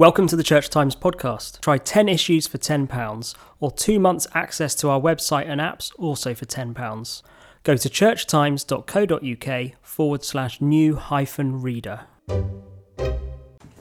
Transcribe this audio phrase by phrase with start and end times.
[0.00, 1.60] Welcome to the Church Times podcast.
[1.60, 6.32] Try 10 issues for £10 or two months access to our website and apps also
[6.32, 7.22] for £10.
[7.64, 12.06] Go to churchtimes.co.uk forward slash new hyphen reader.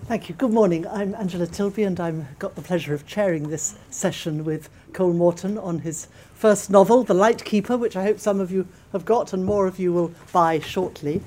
[0.07, 0.35] Thank you.
[0.35, 0.85] Good morning.
[0.87, 5.57] I'm Angela Tilby and I've got the pleasure of chairing this session with Cole Moreton
[5.57, 9.45] on his first novel, The Lightkeeper, which I hope some of you have got and
[9.45, 11.21] more of you will buy shortly.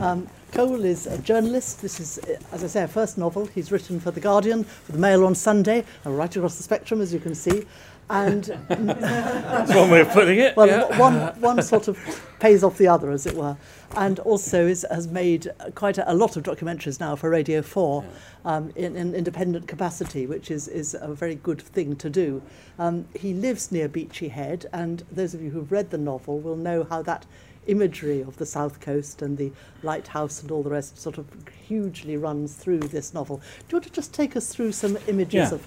[0.00, 1.82] Um, Cole is a journalist.
[1.82, 2.18] This is,
[2.52, 3.46] as I say, a first novel.
[3.46, 7.00] He's written for The Guardian, for The Mail on Sunday, and right across the spectrum,
[7.00, 7.64] as you can see.
[8.10, 10.56] And That's one way of putting it.
[10.56, 10.98] well, yeah.
[10.98, 11.98] one, one sort of
[12.40, 13.56] pays off the other, as it were.
[13.96, 18.04] And also is, has made quite a, a lot of documentaries now for Radio 4
[18.46, 22.40] um, in an independent capacity, which is, is a very good thing to do.
[22.78, 26.56] Um, he lives near Beachy Head, and those of you who've read the novel will
[26.56, 27.26] know how that
[27.68, 31.26] imagery of the south coast and the lighthouse and all the rest sort of
[31.66, 33.36] hugely runs through this novel.
[33.36, 35.54] Do you want to just take us through some images Yeah.
[35.54, 35.66] of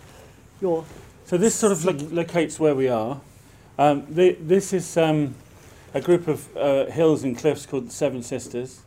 [0.62, 0.84] your
[1.26, 3.22] So this sort of lo- locates where we are.
[3.78, 5.34] Um, the, this is um,
[5.94, 8.82] a group of uh, hills and cliffs called the Seven Sisters,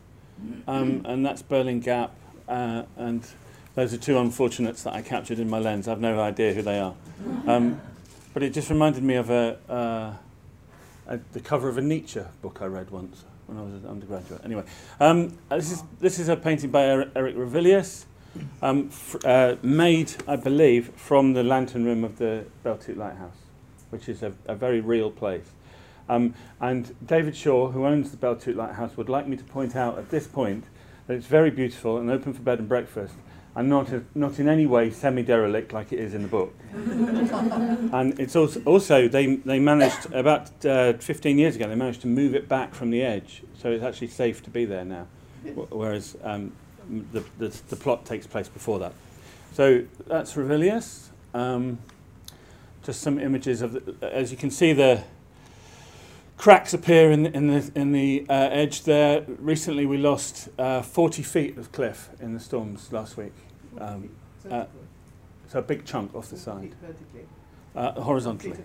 [0.67, 2.11] um, and that's Birling Gap.
[2.47, 3.25] Uh, and
[3.73, 5.87] those are two unfortunates that I captured in my lens.
[5.87, 6.93] I've no idea who they are,
[7.47, 7.81] um,
[8.33, 10.13] but it just reminded me of a, uh,
[11.07, 14.41] a the cover of a Nietzsche book I read once when I was an undergraduate.
[14.43, 14.63] Anyway,
[14.99, 18.05] um, uh, this is this is a painting by Eric, Eric Ravilius.
[18.61, 18.89] um,
[19.23, 23.37] uh, made, I believe, from the lantern room of the Belle Tout Lighthouse,
[23.89, 25.45] which is a, a very real place.
[26.07, 29.75] Um, and David Shaw, who owns the Belle Tout Lighthouse, would like me to point
[29.75, 30.65] out at this point
[31.07, 33.15] that it's very beautiful and open for bed and breakfast,
[33.55, 36.53] and not, a, not in any way semi-derelict like it is in the book.
[36.73, 42.07] and it's also, also they, they managed, about uh, 15 years ago, they managed to
[42.07, 45.07] move it back from the edge, so it's actually safe to be there now.
[45.45, 46.51] Wh- Whereas um,
[47.13, 48.93] the, the, the plot takes place before that.
[49.53, 51.07] So that's Ravilius.
[51.33, 51.79] Um,
[52.83, 55.03] just some images of, the, as you can see, the
[56.37, 59.23] cracks appear in, in the, in the uh, edge there.
[59.39, 63.33] Recently, we lost uh, 40 feet of cliff in the storms last week.
[63.79, 64.09] Um,
[64.49, 64.65] uh,
[65.47, 66.73] so a big chunk off the side,
[67.75, 68.55] uh, horizontally.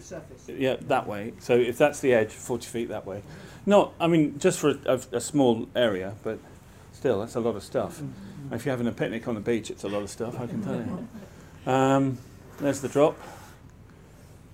[0.49, 1.35] Yeah, that way.
[1.41, 3.23] So if that's the edge, 40 feet that way.
[3.67, 6.39] Not, I mean, just for a, a, a small area, but
[6.93, 8.01] still, that's a lot of stuff.
[8.53, 10.63] If you're having a picnic on the beach, it's a lot of stuff, I can
[10.63, 11.09] tell you.
[11.71, 12.19] Um,
[12.59, 13.19] there's the drop.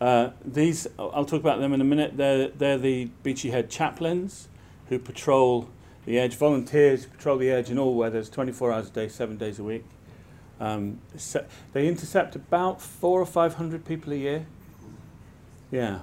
[0.01, 2.17] Uh, these, I'll talk about them in a minute.
[2.17, 4.49] They're, they're the Beachy Head chaplains
[4.89, 5.69] who patrol
[6.05, 9.59] the edge, volunteers patrol the edge in all weathers, 24 hours a day, seven days
[9.59, 9.85] a week.
[10.61, 14.47] Um, se- they intercept about four or five hundred people a year.
[15.71, 16.01] Yeah,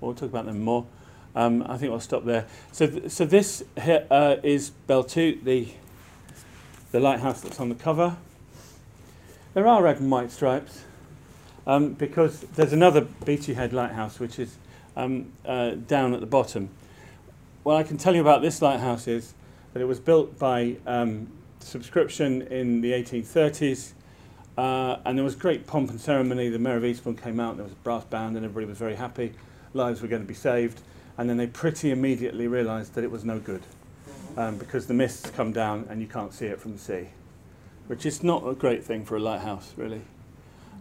[0.00, 0.86] we'll talk about them more.
[1.34, 2.46] Um, I think I'll stop there.
[2.72, 5.68] So, th- so this here, uh, is the
[6.92, 8.16] the lighthouse that's on the cover.
[9.52, 10.84] There are red and white stripes
[11.66, 14.56] um, because there's another Beachy Head lighthouse which is
[14.96, 16.70] um, uh, down at the bottom.
[17.62, 19.34] What I can tell you about this lighthouse is
[19.72, 21.28] that it was built by um,
[21.60, 23.92] subscription in the 1830s.
[24.56, 26.48] Uh, and there was great pomp and ceremony.
[26.48, 28.94] The Mayor of Eastbourne came out, there was a brass band, and everybody was very
[28.94, 29.34] happy.
[29.74, 30.80] Lives were going to be saved.
[31.18, 33.62] And then they pretty immediately realised that it was no good
[34.36, 37.08] um, because the mists come down and you can't see it from the sea,
[37.86, 40.02] which is not a great thing for a lighthouse, really.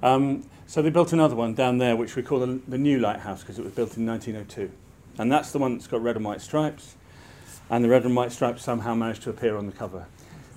[0.03, 3.41] Um, so they built another one down there, which we call the, the new lighthouse
[3.41, 4.71] because it was built in 1902.
[5.17, 6.95] And that's the one that's got red and white stripes.
[7.69, 10.05] And the red and white stripes somehow managed to appear on the cover,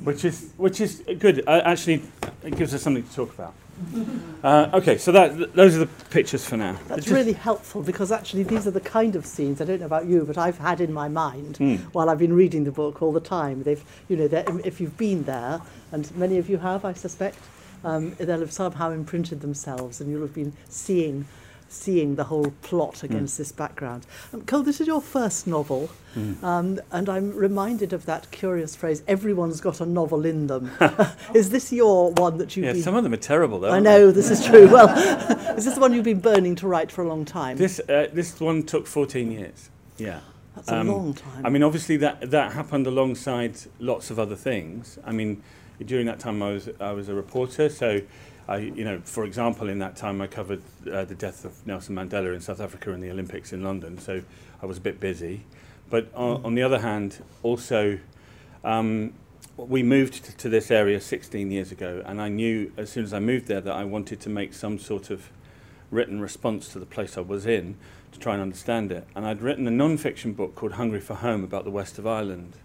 [0.05, 1.43] which is, which is good.
[1.47, 2.03] Uh, actually,
[2.45, 3.55] it gives us something to talk about.
[4.43, 6.77] Uh, okay, so that, th- those are the pictures for now.
[6.89, 9.87] That's Just- really helpful because actually these are the kind of scenes I don't know
[9.87, 11.77] about you, but I've had in my mind Hmm.
[11.93, 13.63] while I've been reading the book all the time.
[13.63, 14.25] They've, you know,
[14.65, 15.61] if you've been there,
[15.93, 17.39] and many of you have, I suspect,
[17.85, 21.27] um, they'll have somehow imprinted themselves, and you'll have been seeing,
[21.69, 24.07] seeing the whole plot against this background.
[24.33, 25.91] Um, Cole, this is your first novel,
[26.43, 30.71] um, and I'm reminded of that curious phrase: "Everyone's got a novel in them."
[31.35, 32.83] is this your one that you've Yeah, been?
[32.83, 33.71] some of them are terrible, though.
[33.71, 34.69] I know this is true.
[34.73, 34.89] Well,
[35.57, 37.57] is this the one you've been burning to write for a long time?
[37.57, 39.71] This, uh, this one took 14 years.
[39.97, 40.21] Yeah.
[40.57, 41.47] That's a Um, long time.
[41.47, 44.99] I mean, obviously that that happened alongside lots of other things.
[45.05, 45.43] I mean,
[45.85, 48.01] during that time I was I was a reporter, so
[48.49, 51.95] I, you know, for example, in that time I covered uh, the death of Nelson
[51.95, 54.23] Mandela in South Africa and the Olympics in London, so
[54.63, 55.45] I was a bit busy.
[55.91, 57.99] But on, on the other hand, also.
[58.65, 59.13] Um,
[59.57, 63.19] we moved to this area 16 years ago, and I knew as soon as I
[63.19, 65.31] moved there that I wanted to make some sort of
[65.91, 67.77] written response to the place I was in
[68.13, 69.07] to try and understand it.
[69.15, 72.57] And I'd written a non-fiction book called Hungry for Home about the west of Ireland,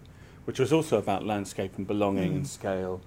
[0.44, 3.00] which was also about landscape and belonging and scale.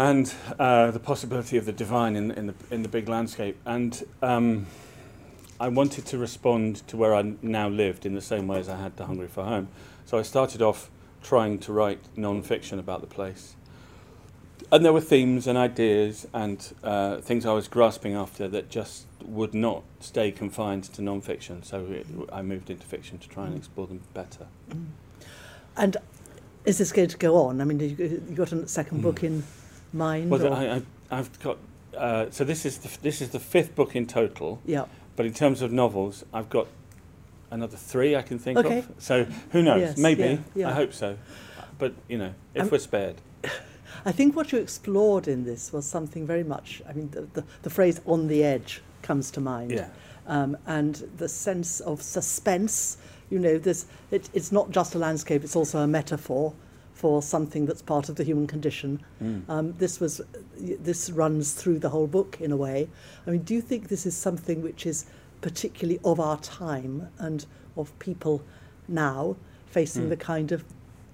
[0.00, 3.58] And uh, the possibility of the divine in, in, the, in the big landscape.
[3.66, 4.66] And um,
[5.60, 8.78] I wanted to respond to where I now lived in the same way as I
[8.78, 9.68] had to Hungry for Home.
[10.06, 10.90] So I started off
[11.22, 13.56] trying to write non-fiction about the place.
[14.72, 19.06] And there were themes and ideas and uh, things I was grasping after that just
[19.22, 21.62] would not stay confined to non-fiction.
[21.62, 24.46] So it, I moved into fiction to try and explore them better.
[25.76, 25.98] And
[26.64, 27.60] is this going to go on?
[27.60, 29.42] I mean, you, you got a second book in
[29.92, 30.30] mind?
[30.30, 31.58] Well, I, I, I've got.
[31.96, 34.60] Uh, so this is the, this is the fifth book in total.
[34.64, 34.86] yeah.
[35.16, 36.66] But in terms of novels, I've got
[37.50, 38.78] another three I can think Okay.
[38.78, 38.90] of.
[38.98, 39.80] So who knows?
[39.80, 40.22] Yes, Maybe.
[40.22, 40.68] yeah, yeah.
[40.70, 41.16] I hope so.
[41.78, 43.16] But you know, if Um, we're spared.
[44.06, 47.44] I think what you explored in this was something very much, I mean, the, the,
[47.62, 49.72] the phrase on the edge comes to mind.
[49.72, 49.88] Yeah.
[50.26, 52.96] Um, and the sense of suspense,
[53.30, 56.54] you know, this, it, it's not just a landscape, it's also a metaphor
[57.00, 59.00] for something that's part of the human condition.
[59.22, 59.48] Mm.
[59.48, 60.20] Um, this was,
[60.58, 62.90] this runs through the whole book in a way.
[63.26, 65.06] I mean, do you think this is something which is
[65.40, 68.42] particularly of our time and of people
[68.86, 70.08] now facing Mm.
[70.10, 70.62] the kind of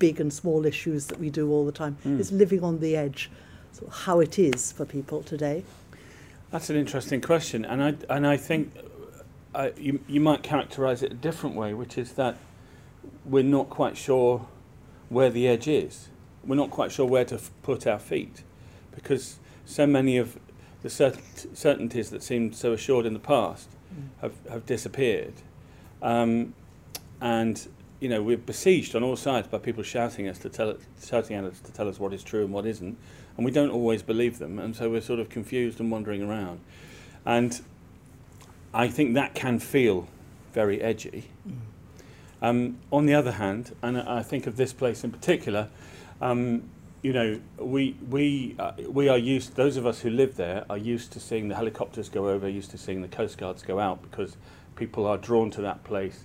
[0.01, 1.97] big and small issues that we do all the time?
[2.05, 2.19] Mm.
[2.19, 3.31] Is living on the edge
[3.71, 5.63] sort of how it is for people today?
[6.51, 8.73] That's an interesting question, and I and I think
[9.55, 12.35] uh, you you might characterise it a different way, which is that
[13.25, 14.47] we're not quite sure
[15.09, 16.09] where the edge is.
[16.45, 18.43] We're not quite sure where to put our feet,
[18.95, 20.39] because so many of
[20.83, 23.69] the cert- certainties that seemed so assured in the past
[24.21, 25.35] have have disappeared,
[26.03, 26.55] um,
[27.21, 27.67] and
[27.99, 31.37] you know we're besieged on all sides by people shouting us to tell it, shouting
[31.37, 32.97] at us to tell us what is true and what isn't,
[33.37, 36.61] and we don't always believe them, and so we're sort of confused and wandering around,
[37.25, 37.61] and
[38.75, 40.07] I think that can feel
[40.53, 41.31] very edgy.
[42.43, 45.69] Um, on the other hand, and I think of this place in particular,
[46.21, 46.69] um,
[47.03, 49.55] you know, we we uh, we are used.
[49.55, 52.71] Those of us who live there are used to seeing the helicopters go over, used
[52.73, 54.37] to seeing the coast guards go out because
[54.75, 56.25] people are drawn to that place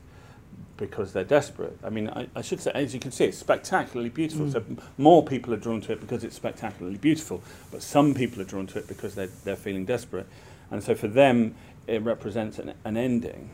[0.77, 1.77] because they're desperate.
[1.83, 4.47] I mean, I, I should say, as you can see, it's spectacularly beautiful.
[4.47, 4.51] Mm.
[4.51, 4.63] So
[4.97, 8.65] more people are drawn to it because it's spectacularly beautiful, but some people are drawn
[8.67, 10.27] to it because they're they're feeling desperate,
[10.71, 11.55] and so for them
[11.87, 13.51] it represents an, an ending.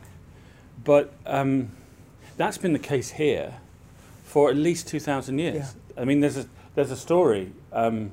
[0.82, 1.72] But um,
[2.38, 3.56] that's been the case here
[4.24, 5.74] for at least 2,000 years.
[5.96, 8.12] I mean, there's a, there's a story um,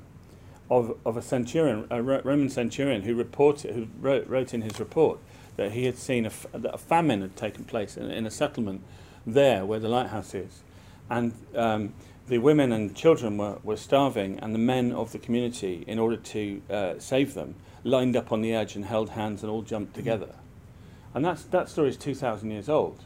[0.69, 5.19] of, of a centurion, a Roman centurion, who, reported, who wrote, wrote in his report
[5.57, 8.31] that he had seen a, f- that a famine had taken place in, in a
[8.31, 8.81] settlement
[9.25, 10.61] there where the lighthouse is.
[11.09, 11.93] And um,
[12.27, 16.17] the women and children were, were starving, and the men of the community, in order
[16.17, 19.93] to uh, save them, lined up on the edge and held hands and all jumped
[19.93, 20.33] together.
[21.13, 23.03] And that's, that story is 2,000 years old,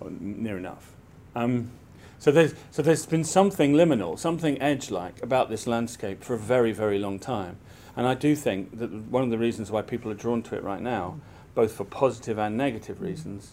[0.00, 0.92] or near enough.
[1.34, 1.70] Um,
[2.18, 6.72] so, there's, so there's been something liminal, something edge-like about this landscape for a very,
[6.72, 7.56] very long time.
[7.96, 10.62] And I do think that one of the reasons why people are drawn to it
[10.62, 11.20] right now,
[11.54, 13.52] both for positive and negative reasons,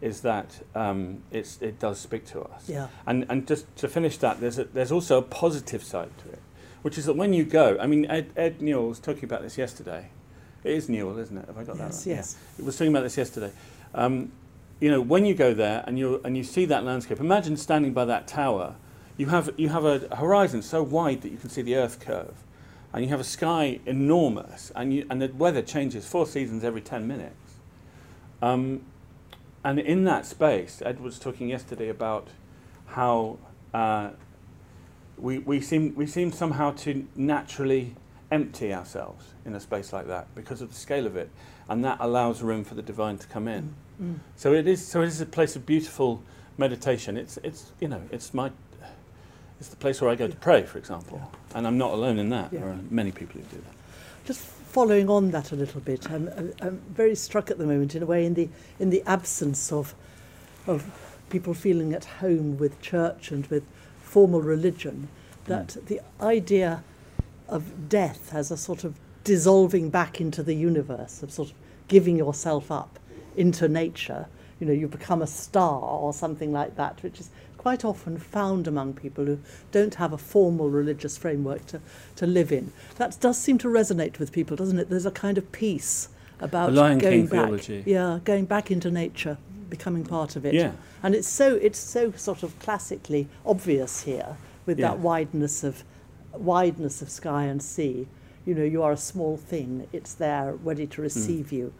[0.00, 2.68] is that um, it does speak to us.
[2.68, 2.88] Yeah.
[3.06, 6.40] And, and just to finish that, there's, a, there's also a positive side to it,
[6.82, 9.56] which is that when you go, I mean, Ed, Ed Newell was talking about this
[9.56, 10.08] yesterday.
[10.64, 11.46] It is Newell, isn't it?
[11.46, 12.16] Have I got Yes, that right?
[12.16, 12.36] yes.
[12.36, 12.56] Yeah.
[12.56, 13.52] He was talking about this yesterday.
[13.94, 14.32] Um,
[14.80, 17.92] you know, when you go there and you and you see that landscape, imagine standing
[17.92, 18.76] by that tower.
[19.16, 22.34] You have you have a horizon so wide that you can see the Earth curve,
[22.92, 26.82] and you have a sky enormous, and you and the weather changes four seasons every
[26.82, 27.54] ten minutes.
[28.42, 28.82] Um,
[29.64, 32.28] and in that space, Ed was talking yesterday about
[32.86, 33.38] how
[33.74, 34.10] uh,
[35.18, 37.96] we, we, seem, we seem somehow to naturally
[38.30, 41.30] empty ourselves in a space like that because of the scale of it,
[41.68, 43.74] and that allows room for the divine to come in.
[44.02, 44.18] Mm.
[44.36, 44.86] So it is.
[44.86, 46.22] So it is a place of beautiful
[46.58, 47.16] meditation.
[47.16, 48.50] It's it's you know it's my
[49.58, 52.28] it's the place where I go to pray, for example, and I'm not alone in
[52.30, 52.52] that.
[52.52, 52.60] Yeah.
[52.60, 53.74] There are many people who do that.
[54.26, 57.94] Just following on that a little bit, I'm, I'm, I'm very struck at the moment,
[57.94, 59.94] in a way, in the in the absence of
[60.66, 60.84] of
[61.30, 63.64] people feeling at home with church and with
[64.02, 65.08] formal religion,
[65.46, 66.82] that the idea
[67.48, 71.54] of death as a sort of dissolving back into the universe, of sort of
[71.88, 72.98] giving yourself up
[73.36, 74.26] into nature.
[74.60, 78.66] You know, you become a star or something like that, which is quite often found
[78.68, 79.38] among people who
[79.72, 81.80] don't have a formal religious framework to,
[82.16, 82.72] to live in.
[82.96, 84.88] That does seem to resonate with people, doesn't it?
[84.88, 86.08] There's a kind of peace
[86.40, 87.30] about going King back.
[87.32, 87.82] theology.
[87.86, 89.36] Yeah, going back into nature,
[89.68, 90.54] becoming part of it.
[90.54, 90.72] Yeah.
[91.02, 94.88] And it's so it's so sort of classically obvious here with Yeah.
[94.88, 95.82] that wideness of
[96.38, 98.06] wideness of sky and sea.
[98.44, 99.88] You know, you are a small thing.
[99.92, 101.72] It's there, ready to receive you.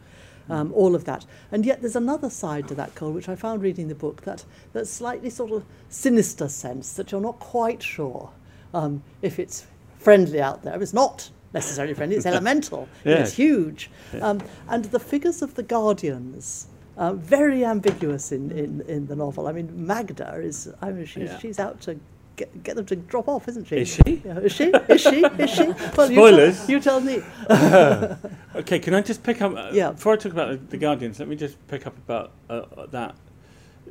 [0.48, 3.62] Um, all of that, and yet there's another side to that, Cole, which I found
[3.62, 4.44] reading the book that
[4.74, 8.30] that slightly sort of sinister sense that you're not quite sure
[8.72, 9.66] um, if it's
[9.98, 10.80] friendly out there.
[10.80, 13.14] It's not necessarily friendly, it's elemental, Yeah.
[13.16, 13.90] it's huge.
[14.14, 14.20] Yeah.
[14.20, 19.48] Um, and the figures of the Guardians, uh, very ambiguous in, in, in the novel.
[19.48, 21.38] I mean, Magda is, I mean, she's, Yeah.
[21.40, 21.98] she's out to
[22.36, 23.76] get, get them to drop off, isn't she?
[23.78, 24.22] Is she?
[24.24, 24.64] Yeah, is she?
[24.64, 25.24] Is she?
[25.24, 25.64] Is she?
[25.96, 26.68] Well, Spoilers.
[26.68, 28.16] You tell, you tell me.
[28.56, 29.54] Okay, can I just pick up?
[29.54, 29.90] Uh, Yeah.
[29.92, 33.14] Before I talk about the, the Guardians, let me just pick up about uh, that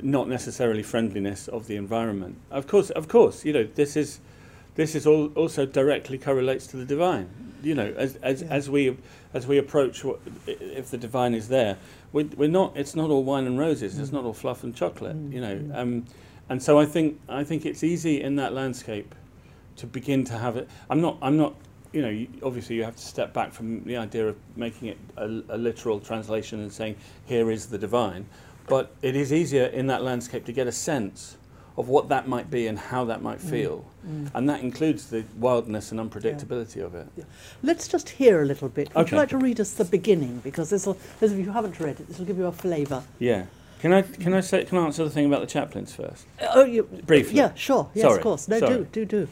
[0.02, 2.38] not necessarily friendliness of the environment.
[2.52, 4.20] Of course, of course, you know this is
[4.76, 7.30] this is all also directly correlates to the divine.
[7.64, 8.48] You know, as as, Yeah.
[8.50, 8.98] as we
[9.34, 11.78] as we approach what if the divine is there,
[12.12, 12.76] we, we're not.
[12.76, 13.98] It's not all wine and roses.
[14.00, 14.14] It's Mm.
[14.14, 15.16] not all fluff and chocolate.
[15.16, 15.76] Mm, You know, mm.
[15.78, 16.06] um,
[16.50, 19.16] and so I think I think it's easy in that landscape
[19.78, 20.70] to begin to have it.
[20.90, 21.18] I'm not.
[21.22, 21.56] I'm not.
[21.94, 24.98] You know, you, obviously you have to step back from the idea of making it
[25.16, 28.26] a, a literal translation and saying here is the divine,
[28.68, 31.38] but it is easier in that landscape to get a sense
[31.78, 33.50] of what that might be and how that might Mm.
[33.50, 34.30] feel, Mm.
[34.34, 37.08] and that includes the wildness and unpredictability of it.
[37.64, 38.94] Let's just hear a little bit.
[38.96, 39.12] Would Okay.
[39.16, 40.40] you like to read us the beginning?
[40.44, 43.04] Because this will, those of you haven't read it, this will give you a flavour.
[43.20, 43.46] Yeah.
[43.80, 46.26] Can I can I say can I answer the thing about the chaplains first?
[46.54, 47.38] Oh, you, Briefly.
[47.38, 47.90] Yeah, sure.
[47.94, 48.48] Yes, Sorry, of course.
[48.48, 48.78] No, sorry.
[48.78, 49.28] do, do, do.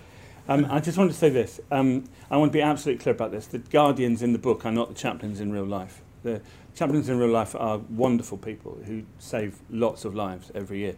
[0.48, 1.62] Um, I just want to say this.
[1.72, 3.48] Um, I want to be absolutely clear about this.
[3.48, 6.02] The guardians in the book are not the chaplains in real life.
[6.24, 6.42] The
[6.76, 10.96] chaplains in real life are wonderful people who save lots of lives every year.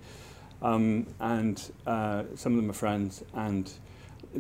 [0.63, 3.71] Um, and uh, some of them are friends, and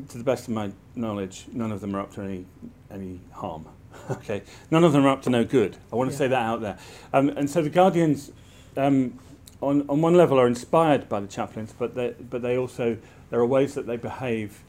[0.09, 2.45] to the best of my knowledge, none of them are up to any,
[2.89, 3.67] any harm.
[4.09, 5.77] okay, none of them are up to no good.
[5.93, 6.17] I want to Yeah.
[6.17, 6.77] say that out there.
[7.13, 8.31] Um, and so the guardians,
[8.77, 9.19] um,
[9.61, 12.97] on, on one level, are inspired by the chaplains, but they, but they also
[13.29, 14.63] there are ways that they behave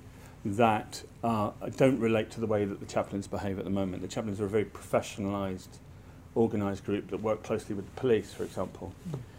[0.44, 4.02] that uh, don't relate to the way that the chaplains behave at the moment.
[4.02, 5.78] The chaplains are a very professionalised,
[6.36, 8.94] organised group that work closely with the police, for example.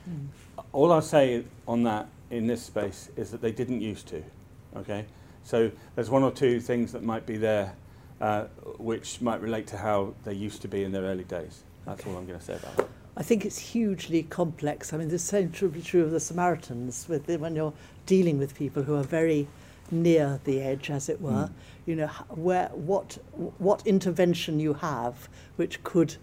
[0.09, 0.27] Mm.
[0.73, 4.23] All I'll say on that in this space is that they didn't used to.
[4.75, 5.05] Okay,
[5.43, 7.73] so there's one or two things that might be there,
[8.19, 8.43] uh,
[8.77, 11.63] which might relate to how they used to be in their early days.
[11.85, 12.87] That's all I'm going to say about that.
[13.17, 14.93] I think it's hugely complex.
[14.93, 17.73] I mean, the same true, true of the Samaritans with the, when you're
[18.05, 19.47] dealing with people who are very
[19.89, 21.31] near the edge, as it were.
[21.31, 21.51] Mm.
[21.87, 23.17] You know, where what
[23.57, 26.15] what intervention you have which could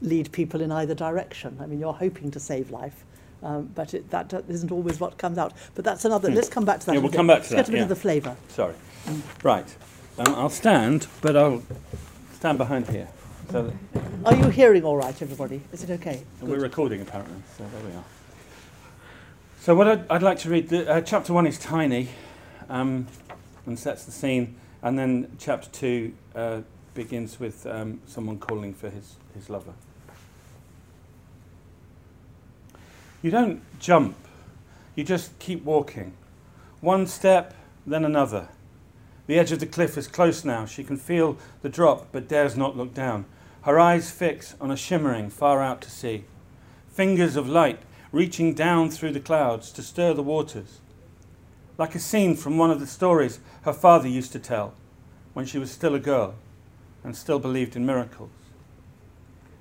[0.00, 1.58] lead people in either direction.
[1.60, 3.04] I mean, you're hoping to save life.
[3.42, 5.54] Um, but it, that isn't always what comes out.
[5.74, 6.28] But that's another.
[6.28, 6.36] Hmm.
[6.36, 6.94] Let's come back to that.
[6.94, 7.82] Yeah, we'll come back to Let's that, Get a bit yeah.
[7.84, 8.36] of the flavour.
[8.48, 8.74] Sorry.
[9.42, 9.76] Right.
[10.18, 11.62] Um, I'll stand, but I'll
[12.34, 13.08] stand behind here.
[13.50, 13.72] So
[14.26, 15.62] Are you hearing all right, everybody?
[15.72, 16.22] Is it okay?
[16.40, 18.04] And we're recording apparently, so there we are.
[19.60, 22.10] So what I'd, I'd like to read, the, uh, chapter one is tiny,
[22.68, 23.06] um,
[23.64, 26.60] and sets the scene, and then chapter two uh,
[26.92, 29.72] begins with um, someone calling for his, his lover.
[33.22, 34.14] You don't jump,
[34.94, 36.12] you just keep walking.
[36.82, 37.54] One step,
[37.86, 38.48] then another.
[39.26, 40.66] The edge of the cliff is close now.
[40.66, 43.24] She can feel the drop, but dares not look down.
[43.62, 46.24] Her eyes fix on a shimmering far out to sea.
[46.88, 47.80] Fingers of light
[48.12, 50.80] reaching down through the clouds to stir the waters.
[51.76, 54.74] Like a scene from one of the stories her father used to tell
[55.34, 56.34] when she was still a girl
[57.04, 58.30] and still believed in miracles.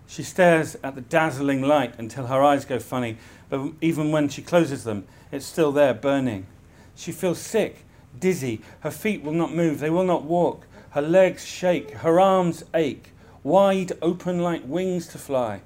[0.07, 3.17] She stares at the dazzling light until her eyes go funny,
[3.49, 6.47] but even when she closes them, it's still there burning.
[6.95, 7.83] She feels sick,
[8.17, 8.61] dizzy.
[8.79, 10.65] Her feet will not move, they will not walk.
[10.91, 13.11] Her legs shake, her arms ache,
[13.43, 15.61] wide open like wings to fly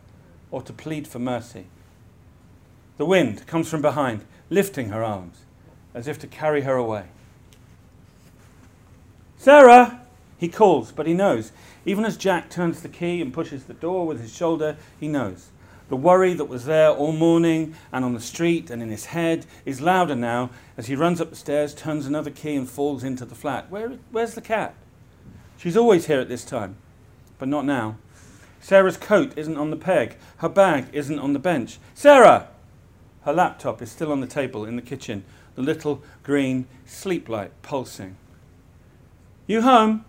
[0.50, 1.68] or to plead for mercy.
[2.98, 5.46] The wind comes from behind, lifting her arms
[5.94, 7.06] as if to carry her away.
[9.38, 10.01] Sarah!
[10.38, 11.51] He calls, but he knows.
[11.86, 15.50] Even as Jack turns the key and pushes the door with his shoulder, he knows.
[15.90, 19.46] The worry that was there all morning and on the street and in his head
[19.66, 23.25] is louder now as he runs up the stairs, turns another key, and falls into
[23.25, 23.70] the flat.
[23.70, 24.74] Where, where's the cat?
[25.58, 26.78] She's always here at this time,
[27.42, 27.98] but not now.
[28.60, 30.16] Sarah's coat isn't on the peg.
[30.38, 31.80] Her bag isn't on the bench.
[31.96, 32.50] Sarah!
[33.24, 35.24] Her laptop is still on the table in the kitchen,
[35.56, 38.16] the little green sleep light pulsing.
[39.48, 40.06] You home?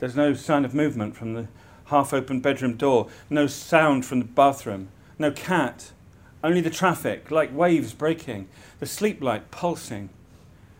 [0.00, 1.46] There's no sign of movement from the
[1.84, 4.88] half open bedroom door, no sound from the bathroom,
[5.20, 5.92] no cat,
[6.42, 8.48] only the traffic, like waves breaking,
[8.80, 10.08] the sleep light pulsing.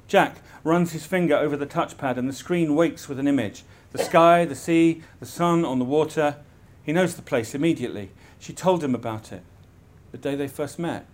[0.08, 3.62] Jack runs his finger over the touchpad and the screen wakes with an image
[3.92, 6.36] the sky, the sea, the sun on the water.
[6.82, 8.10] He knows the place immediately.
[8.38, 9.42] She told him about it
[10.12, 11.06] the day they first met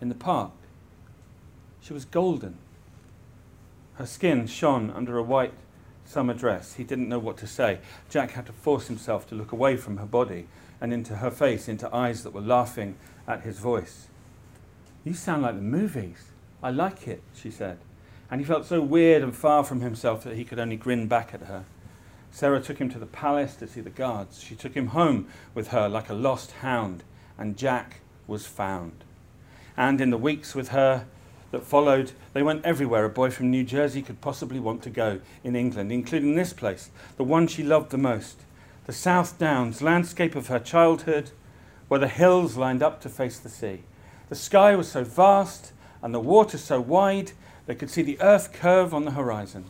[0.00, 0.52] in the park.
[1.80, 2.58] She was golden.
[3.94, 5.54] Her skin shone under a white
[6.04, 6.74] summer dress.
[6.74, 7.78] He didn't know what to say.
[8.10, 10.46] Jack had to force himself to look away from her body
[10.80, 14.08] and into her face, into eyes that were laughing at his voice.
[15.04, 16.32] You sound like the movies.
[16.62, 17.78] I like it, she said.
[18.30, 21.32] and he felt so weird and far from himself that he could only grin back
[21.32, 21.64] at her.
[22.30, 24.42] Sarah took him to the palace to see the guards.
[24.42, 27.02] She took him home with her like a lost hound,
[27.38, 29.04] and Jack was found.
[29.76, 31.06] And in the weeks with her
[31.50, 35.20] that followed, they went everywhere a boy from New Jersey could possibly want to go
[35.44, 38.40] in England, including this place, the one she loved the most,
[38.86, 41.30] the South Downs, landscape of her childhood,
[41.88, 43.82] where the hills lined up to face the sea.
[44.28, 47.32] The sky was so vast and the water so wide
[47.66, 49.66] they could see the earth curve on the horizon.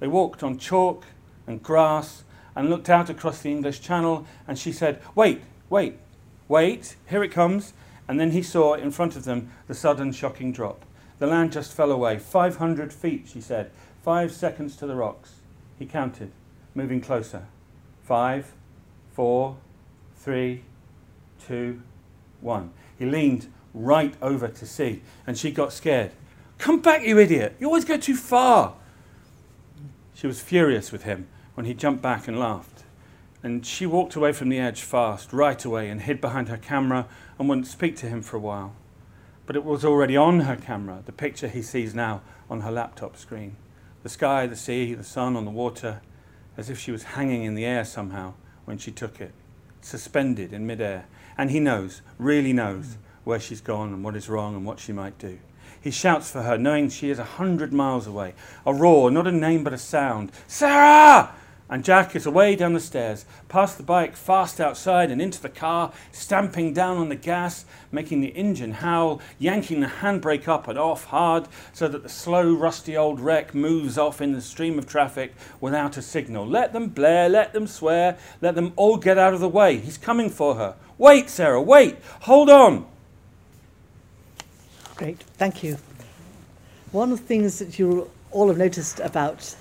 [0.00, 1.04] They walked on chalk
[1.46, 2.24] and grass
[2.56, 5.98] and looked out across the English Channel, and she said, Wait, wait,
[6.48, 7.72] wait, here it comes.
[8.06, 10.84] And then he saw in front of them the sudden shocking drop.
[11.18, 12.18] The land just fell away.
[12.18, 13.70] 500 feet, she said.
[14.02, 15.36] Five seconds to the rocks.
[15.78, 16.30] He counted,
[16.74, 17.46] moving closer.
[18.02, 18.52] Five,
[19.12, 19.56] four,
[20.16, 20.62] three,
[21.46, 21.80] two,
[22.40, 22.72] one.
[22.98, 26.12] He leaned right over to see, and she got scared.
[26.58, 27.56] Come back, you idiot!
[27.58, 28.74] You always go too far!
[30.14, 32.84] She was furious with him when he jumped back and laughed.
[33.42, 37.06] And she walked away from the edge fast, right away, and hid behind her camera
[37.38, 38.74] and wouldn't speak to him for a while.
[39.46, 43.16] But it was already on her camera, the picture he sees now on her laptop
[43.16, 43.56] screen.
[44.02, 46.00] The sky, the sea, the sun on the water,
[46.56, 48.34] as if she was hanging in the air somehow
[48.64, 49.32] when she took it,
[49.80, 51.06] suspended in midair.
[51.36, 54.92] And he knows, really knows, where she's gone and what is wrong and what she
[54.92, 55.38] might do.
[55.80, 58.34] He shouts for her, knowing she is a hundred miles away.
[58.64, 60.32] A roar, not a name but a sound.
[60.46, 61.34] Sarah!
[61.68, 65.48] And Jack is away down the stairs, past the bike, fast outside and into the
[65.48, 70.78] car, stamping down on the gas, making the engine howl, yanking the handbrake up and
[70.78, 74.86] off hard so that the slow, rusty old wreck moves off in the stream of
[74.86, 76.46] traffic without a signal.
[76.46, 79.78] Let them blare, let them swear, let them all get out of the way.
[79.78, 80.74] He's coming for her.
[80.98, 82.86] Wait, Sarah, wait, hold on.
[84.96, 85.78] Great, thank you.
[86.92, 89.56] One of the things that you all have noticed about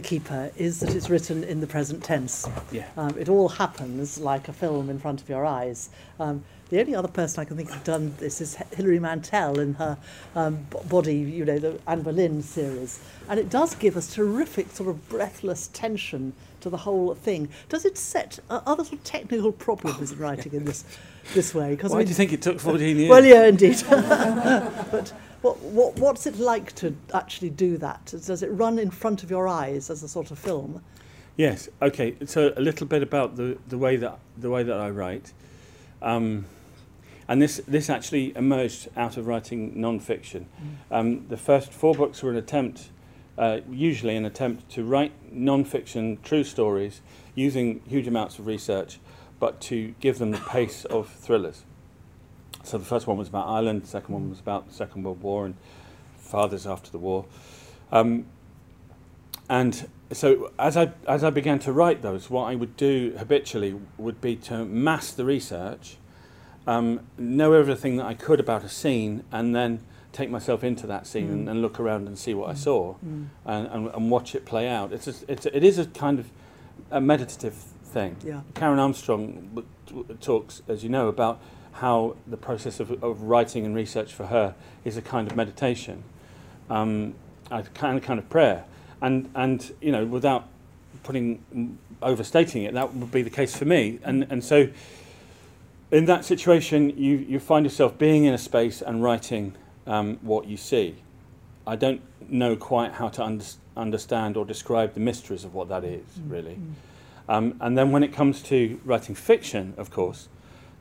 [0.00, 2.48] The Keeper is that it's written in the present tense.
[2.72, 2.88] Yeah.
[2.96, 5.90] Um, it all happens like a film in front of your eyes.
[6.18, 9.74] Um, the only other person I can think of done this is Hilary Mantel in
[9.74, 9.98] her
[10.34, 12.98] um, body, you know, the Anne Boleyn series.
[13.28, 17.50] And it does give us terrific sort of breathless tension to the whole thing.
[17.68, 20.82] Does it set uh, other sort of technical problems in writing in this
[21.34, 21.72] this way?
[21.72, 23.10] Because Why do you think it took 14 years?
[23.10, 23.82] well, yeah, indeed.
[23.90, 28.06] but what, what, what's it like to actually do that?
[28.06, 30.82] Does it run in front of your eyes as a sort of film?
[31.36, 31.68] Yes.
[31.80, 32.16] Okay.
[32.26, 35.32] So a little bit about the, the way that the way that I write,
[36.02, 36.44] um,
[37.28, 40.46] and this this actually emerged out of writing non-fiction.
[40.90, 42.90] Um, the first four books were an attempt,
[43.38, 47.00] uh, usually an attempt to write non-fiction true stories
[47.34, 48.98] using huge amounts of research,
[49.38, 51.64] but to give them the pace of thrillers.
[52.62, 53.82] So the first one was about Ireland.
[53.82, 55.54] The second one was about the Second World War and
[56.18, 57.24] fathers after the war.
[57.90, 58.26] Um,
[59.48, 63.76] and so as I as I began to write those, what I would do habitually
[63.98, 65.96] would be to mass the research,
[66.66, 69.80] um, know everything that I could about a scene, and then
[70.12, 71.32] take myself into that scene Mm.
[71.32, 72.58] and, and look around and see what I Mm.
[72.58, 73.26] saw, Mm.
[73.46, 74.92] and, and, and watch it play out.
[74.92, 76.30] It's a, it's a, it is a kind of
[76.90, 78.16] a meditative thing.
[78.24, 78.40] Yeah.
[78.54, 79.64] Karen Armstrong
[80.20, 81.40] talks, as you know, about
[81.72, 84.54] how the process of, of writing and research for her
[84.84, 86.02] is a kind of meditation,
[86.68, 87.14] um,
[87.50, 88.64] a kind of kind of prayer,
[89.00, 90.48] and and you know without
[91.02, 94.68] putting mm, overstating it, that would be the case for me, and and so.
[95.92, 99.56] In that situation, you, you find yourself being in a space and writing
[99.88, 100.94] um, what you see.
[101.66, 103.44] I don't know quite how to under,
[103.76, 106.30] understand or describe the mysteries of what that is, Mm.
[106.30, 106.54] really.
[106.54, 106.72] Mm.
[107.28, 110.28] Um, and then when it comes to writing fiction, of course,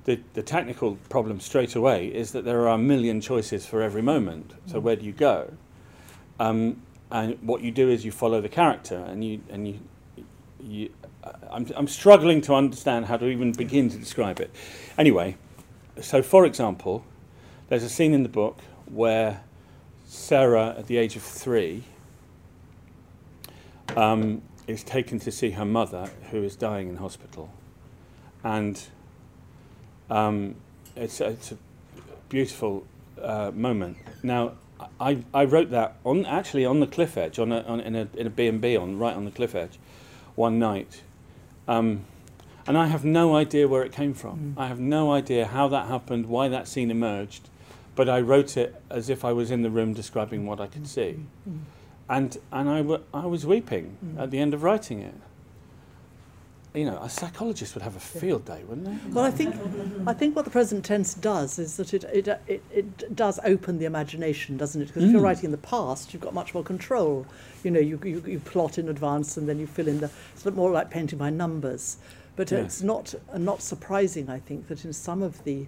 [0.10, 4.02] the, the technical problem straight away is that there are a million choices for every
[4.02, 4.54] moment.
[4.66, 4.82] So Mm.
[4.82, 5.54] where do you go?
[6.40, 9.80] Um, and what you do is you follow the character, and you and you.
[10.60, 10.90] you
[11.24, 14.50] uh, I'm, I'm struggling to understand how to even begin to describe it.
[14.98, 15.38] Anyway,
[16.02, 17.04] so for example,
[17.68, 19.42] there's a scene in the book where
[20.08, 21.84] Sarah, at the age of three,
[23.96, 27.50] um, is taken to see her mother, who is dying in hospital,
[28.44, 28.90] and
[30.10, 30.56] um,
[30.96, 31.58] it's, it's a
[32.30, 32.86] beautiful
[33.22, 33.98] uh, moment.
[34.24, 34.54] Now,
[35.00, 38.08] I, I wrote that on actually on the cliff edge, on a, on, in a
[38.16, 39.78] in a B and B on right on the cliff edge,
[40.36, 41.02] one night,
[41.68, 42.06] um,
[42.66, 44.56] and I have no idea where it came from.
[44.58, 44.62] Mm.
[44.62, 47.50] I have no idea how that happened, why that scene emerged,
[47.96, 50.88] but I wrote it as if I was in the room describing what I could
[50.88, 51.20] see
[51.50, 51.60] Mm.
[52.10, 54.20] and and I, w- I was weeping Mm.
[54.24, 55.16] at the end of writing it.
[56.74, 59.10] You know, a psychologist would have a field day, wouldn't they?
[59.10, 59.56] Well, I think,
[60.06, 63.80] I think what the present tense does is that it, it, it, it does open
[63.80, 64.86] the imagination, doesn't it?
[64.86, 65.24] Because if you're Mm.
[65.24, 67.26] writing in the past, you've got much more control.
[67.64, 70.46] You know, you, you, you plot in advance and then you fill in the, it's
[70.46, 71.98] more like painting by numbers.
[72.36, 72.60] But Yeah.
[72.60, 75.66] it's not, uh, not surprising, I think, that in some of the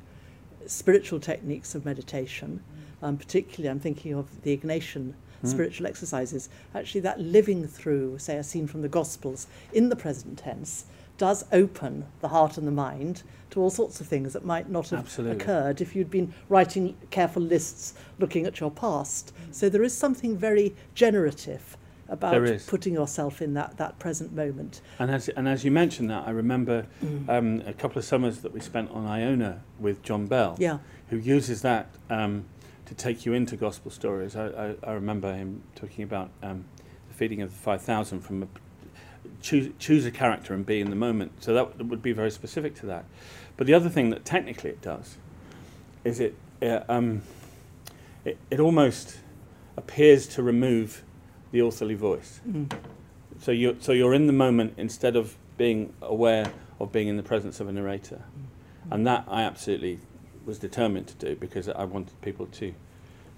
[0.68, 2.62] spiritual techniques of meditation,
[3.02, 5.47] um, particularly I'm thinking of the Ignatian Mm.
[5.49, 10.38] spiritual exercises, actually that living through, say, a scene from the Gospels in the present
[10.38, 10.86] tense
[11.17, 14.89] does open the heart and the mind to all sorts of things that might not
[14.89, 15.38] have Absolutely.
[15.41, 19.34] occurred if you'd been writing careful lists looking at your past.
[19.51, 21.77] So there is something very generative
[22.10, 24.82] about putting yourself in that, that present moment.
[24.99, 27.30] And as, and as you mentioned that, I remember Mm.
[27.30, 31.17] um, a couple of summers that we spent on Iona with John Bell, Yeah, who
[31.17, 32.45] uses that um,
[32.91, 34.36] to take you into gospel stories.
[34.36, 36.65] I, I, I remember him talking about um,
[37.08, 38.47] the feeding of the 5,000 from a,
[39.41, 41.41] choose, choose a character and be in the moment.
[41.41, 43.06] So that would be very specific to that.
[43.56, 45.15] But the other thing that technically it does
[46.04, 47.21] is it, uh, um,
[48.25, 49.19] it, it almost
[49.77, 51.01] appears to remove
[51.54, 52.41] the authorly voice.
[52.45, 52.73] Mm.
[53.39, 57.23] So you're, so you're in the moment instead of being aware of being in the
[57.23, 58.23] presence of a narrator.
[58.89, 59.99] And that I absolutely
[60.45, 62.73] was determined to do because I wanted people to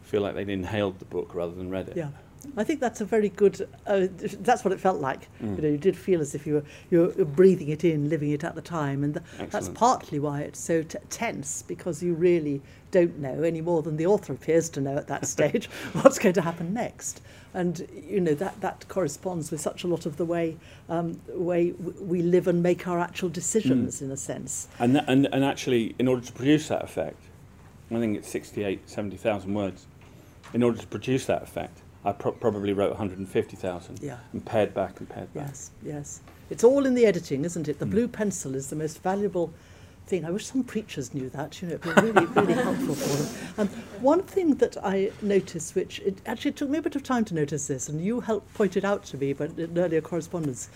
[0.02, 1.98] feel like they'd inhaled the book rather than read it.
[1.98, 2.10] yeah.
[2.58, 3.68] I think that's a very good.
[3.88, 4.08] Uh,
[4.40, 5.28] that's what it felt like.
[5.42, 5.56] Mm.
[5.56, 8.32] You know, you did feel as if you were you were breathing it in, living
[8.32, 12.14] it at the time, and th- that's partly why it's so t- tense because you
[12.14, 15.68] really don't know any more than the author appears to know at that stage
[16.02, 17.22] what's going to happen next.
[17.56, 20.58] And you know that that corresponds with such a lot of the way
[20.90, 24.68] um, way w- we live and make our actual decisions in a sense.
[24.80, 27.22] And, and, and actually, in order to produce that effect,
[27.92, 29.88] I think it's 68, 70,000 words.
[30.54, 34.18] In order to produce that effect, I pro- probably wrote 150,000 Yeah.
[34.34, 35.48] and pared back and pared back.
[35.48, 36.22] Yes, yes.
[36.50, 37.80] It's all in the editing, isn't it?
[37.80, 37.92] The Mm.
[37.92, 39.54] blue pencil is the most valuable
[40.06, 40.26] thing.
[40.26, 41.62] I wish some preachers knew that.
[41.62, 43.30] You know, it'd be really, really helpful for them.
[43.58, 43.70] Um,
[44.02, 47.34] one thing that I noticed, which it actually took me a bit of time to
[47.34, 50.68] notice this, and you helped point it out to me, but in earlier correspondence,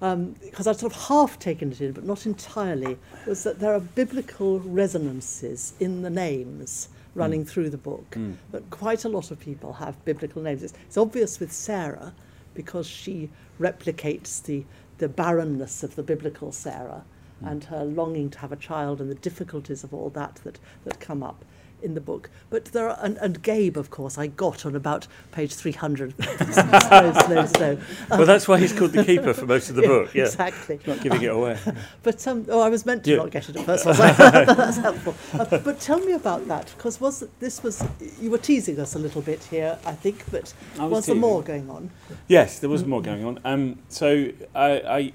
[0.00, 3.78] because I'd sort of half taken it in, but not entirely, was that there are
[3.80, 8.10] biblical resonances in the names running through the book.
[8.12, 8.36] Mm.
[8.50, 10.62] But quite a lot of people have biblical names.
[10.62, 12.14] It's, it's obvious with Sarah
[12.54, 14.64] because she replicates the,
[14.98, 17.04] the barrenness of the biblical Sarah
[17.42, 17.50] Mm.
[17.50, 21.00] and her longing to have a child and the difficulties of all that that, that
[21.00, 21.44] come up
[21.82, 22.30] in the book.
[22.50, 26.14] But there are, and, and Gabe, of course, I got on about page 300.
[26.22, 27.78] slow, slow, slow.
[28.10, 30.14] Well, that's why he's called the keeper for most of the book.
[30.14, 30.78] Yeah, Exactly.
[30.86, 31.58] not giving it away.
[32.02, 33.16] But um, oh, I was meant to Yeah.
[33.18, 33.86] not get it at first.
[33.86, 35.14] Was That's helpful.
[35.38, 37.84] Uh, but tell me about that because was this was
[38.20, 40.24] you were teasing us a little bit here, I think.
[40.30, 41.90] But I was, was there more going on?
[42.28, 43.38] Yes, there was more going on.
[43.44, 45.12] Um, so I,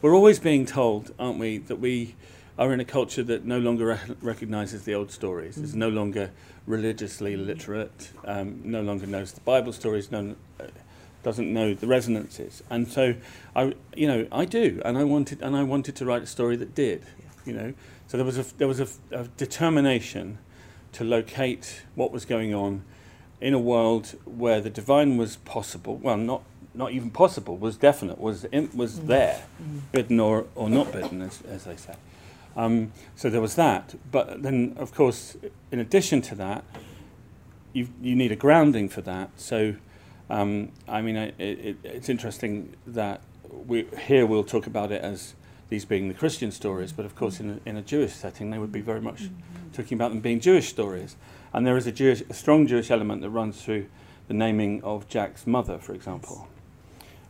[0.00, 2.14] we're always being told, aren't we, that we
[2.58, 5.56] are in a culture that no longer rec- recognises the old stories.
[5.56, 6.30] Is no longer
[6.66, 8.10] religiously literate.
[8.24, 10.10] Um, no longer knows the Bible stories.
[10.10, 10.64] No, uh,
[11.22, 12.62] doesn't know the resonances.
[12.68, 13.14] And so
[13.54, 16.56] I, you know, I do, and I wanted, and I wanted to write a story
[16.56, 17.04] that did.
[17.44, 17.74] You know,
[18.06, 20.38] so there was a there was a, a determination
[20.92, 22.82] to locate what was going on
[23.40, 26.42] in a world where the divine was possible, well, not
[26.74, 29.42] not even possible, was definite, was in, was there,
[29.90, 31.94] bidden or, or not bidden, as, as they say.
[32.56, 33.94] Um, so there was that.
[34.10, 35.36] But then, of course,
[35.70, 36.64] in addition to that,
[37.72, 39.30] you you need a grounding for that.
[39.36, 39.74] So,
[40.28, 43.22] um, I mean, I, it, it, it's interesting that
[43.66, 45.34] we here we'll talk about it as
[45.72, 48.58] these being the Christian stories, but of course, in a, in a Jewish setting, they
[48.58, 49.30] would be very much
[49.72, 51.16] talking about them being Jewish stories.
[51.54, 53.86] And there is a, Jewish, a strong Jewish element that runs through
[54.28, 56.46] the naming of Jack's mother, for example.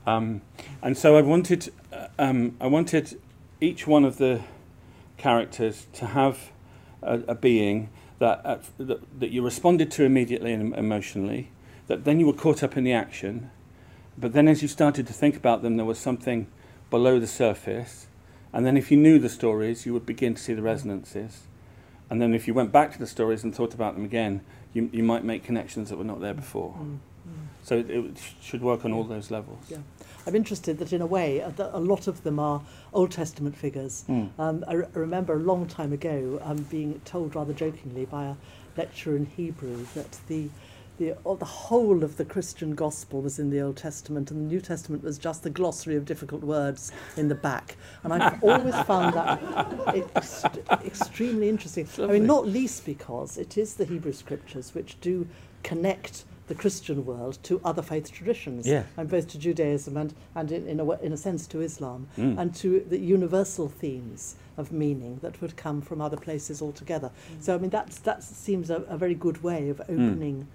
[0.07, 0.43] Um,
[0.83, 3.21] and so I wanted, uh, um, I wanted
[3.61, 4.43] each one of the
[5.23, 6.51] characters to have
[7.01, 11.51] a, a being that, uh, that that you responded to immediately and emotionally,
[11.87, 13.51] that then you were caught up in the action,
[14.19, 16.47] but then as you started to think about them, there was something
[16.91, 18.09] below the surface,
[18.53, 21.47] and then if you knew the stories, you would begin to see the resonances,
[22.11, 24.41] and then if you went back to the stories and thought about them again,
[24.75, 26.75] you, you might make connections that were not there before.
[26.79, 27.47] Mm, mm.
[27.63, 29.65] So it, it should work on all those levels.
[29.69, 29.79] Yeah.
[30.27, 33.57] I'm interested that in a way, uh, that a lot of them are Old Testament
[33.57, 34.05] figures.
[34.09, 34.31] Mm.
[34.39, 38.27] Um, I, re- I remember a long time ago um, being told rather jokingly by
[38.27, 38.35] a
[38.77, 40.49] lecturer in Hebrew that the
[40.99, 44.61] the, the whole of the Christian gospel was in the Old Testament, and the New
[44.61, 47.77] Testament was just the glossary of difficult words in the back.
[48.05, 49.41] And I've always found that
[50.15, 50.45] ex-
[50.85, 51.89] extremely interesting.
[51.99, 55.27] I mean, not least because it is the Hebrew scriptures which do
[55.63, 58.85] connect the the Christian world to other faith traditions, Yeah.
[58.97, 62.39] and both to Judaism and, and in, in, a, in a sense to Islam, Mm.
[62.39, 67.11] and to the universal themes of meaning that would come from other places altogether.
[67.41, 70.47] So, I mean, that's, that seems a, a very good way of opening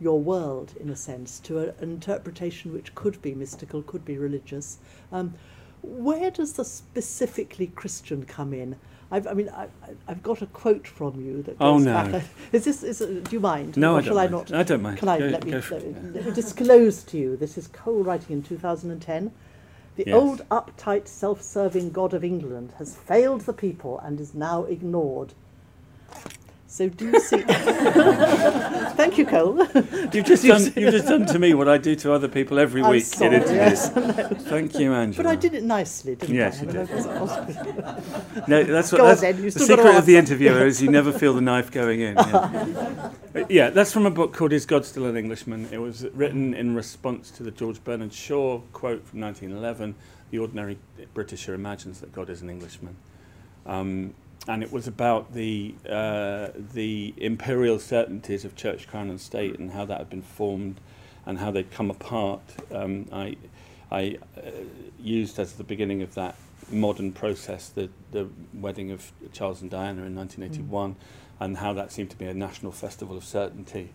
[0.00, 4.16] your world, in a sense, to a, an interpretation which could be mystical, could be
[4.18, 4.78] religious.
[5.10, 5.34] Um,
[5.82, 8.76] where does the specifically Christian come in?
[9.10, 9.66] I've, I mean, I,
[10.06, 11.94] I've got a quote from you that Oh, goes no.
[11.94, 12.24] back.
[12.52, 12.82] Is this?
[12.82, 13.76] Is do you mind?
[13.76, 14.50] No, I don't shall I mind.
[14.50, 14.52] not?
[14.52, 14.98] I don't mind.
[14.98, 17.36] Can I Go- let, me, let, let me disclose to you?
[17.36, 19.32] This is Cole writing in 2010.
[19.96, 20.14] The Yes.
[20.14, 25.34] old, uptight, self-serving God of England has failed the people and is now ignored.
[26.70, 27.42] So do you see?
[27.42, 29.56] Thank you, Cole.
[30.12, 30.62] You've just done.
[30.76, 33.34] You've just done to me what I do to other people every I'm week sorry,
[33.34, 33.90] in interviews.
[33.96, 34.44] yes.
[34.44, 35.24] Thank you, Angela.
[35.24, 36.66] But I did it nicely, didn't Yes, I?
[36.66, 36.90] you did.
[36.90, 38.98] I was- I was- No, that's what.
[38.98, 41.10] Go on then, you've the still got to secret of the interviewer is you never
[41.10, 42.14] feel the knife going in.
[42.14, 43.10] Yeah.
[43.34, 46.54] Uh, yeah, that's from a book called "Is God Still an Englishman?" It was written
[46.54, 49.96] in response to the George Bernard Shaw quote from 1911:
[50.30, 50.78] "The ordinary
[51.14, 52.94] Britisher imagines that God is an Englishman."
[53.66, 54.14] Um,
[54.50, 59.70] and it was about the uh, the imperial certainties of church, crown, and state, and
[59.70, 60.80] how that had been formed,
[61.24, 62.42] and how they'd come apart.
[62.74, 63.36] Um, I
[63.92, 64.50] I uh,
[65.00, 66.34] used as the beginning of that
[66.68, 70.96] modern process the the wedding of Charles and Diana in 1981, mm.
[71.38, 73.90] and how that seemed to be a national festival of certainty,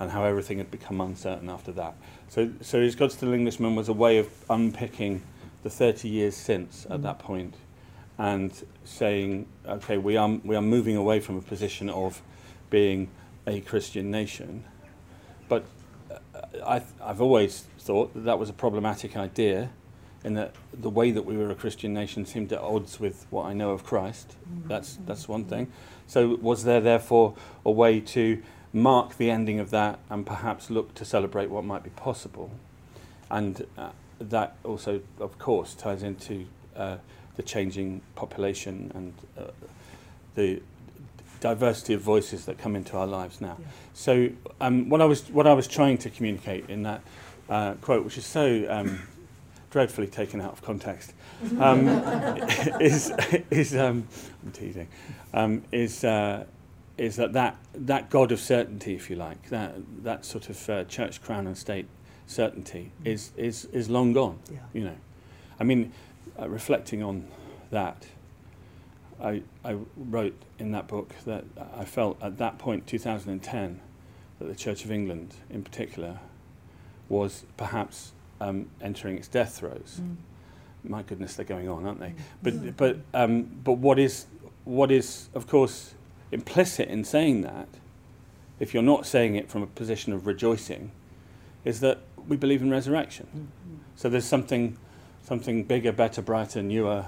[0.00, 1.94] and how everything had become uncertain after that.
[2.28, 5.22] So so is God still Englishman was a way of unpicking
[5.62, 6.94] the 30 years since mm.
[6.94, 7.54] at that point,
[8.18, 8.52] and
[8.90, 12.20] saying, okay, we are, we are moving away from a position of
[12.70, 13.08] being
[13.46, 14.64] a Christian nation.
[15.48, 15.64] But
[16.10, 16.18] uh,
[16.66, 19.70] I, I've always thought that that was a problematic idea
[20.24, 23.46] in that the way that we were a Christian nation seemed at odds with what
[23.46, 24.36] I know of Christ.
[24.66, 25.72] That's, that's one thing.
[26.06, 30.94] So was there therefore a way to mark the ending of that and perhaps look
[30.94, 32.50] to celebrate what might be possible?
[33.30, 36.98] And uh, that also, of course, ties into uh,
[37.40, 39.50] the changing population and uh,
[40.34, 40.60] the
[41.40, 43.56] diversity of voices that come into our lives now.
[43.58, 43.66] Yeah.
[43.94, 44.28] So,
[44.60, 47.00] um, what I was what I was trying to communicate in that
[47.48, 49.00] uh, quote, which is so um,
[49.70, 51.14] dreadfully taken out of context,
[51.58, 51.88] um,
[52.78, 53.10] is
[53.50, 54.06] is um,
[54.44, 54.88] I'm teasing,
[55.34, 56.04] um, is.
[56.04, 56.44] Uh,
[56.98, 59.72] is that, that that God of certainty, if you like, that
[60.04, 61.86] that sort of uh, church, crown, and state
[62.26, 64.38] certainty is is is long gone.
[64.52, 64.58] Yeah.
[64.74, 64.96] You know,
[65.58, 65.94] I mean,
[66.40, 67.26] uh, reflecting on
[67.70, 68.06] that,
[69.22, 71.44] I I wrote in that book that
[71.76, 73.80] I felt at that point, 2010,
[74.38, 76.18] that the Church of England, in particular,
[77.08, 80.00] was perhaps um, entering its death throes.
[80.82, 82.14] My goodness, they're going on, aren't they?
[82.42, 84.26] But but um, but what is
[84.64, 85.94] what is of course
[86.32, 87.68] implicit in saying that,
[88.58, 90.92] if you're not saying it from a position of rejoicing,
[91.64, 91.98] is that
[92.28, 93.26] we believe in resurrection.
[93.96, 94.78] So there's something
[95.30, 97.06] something bigger, better, brighter, newer,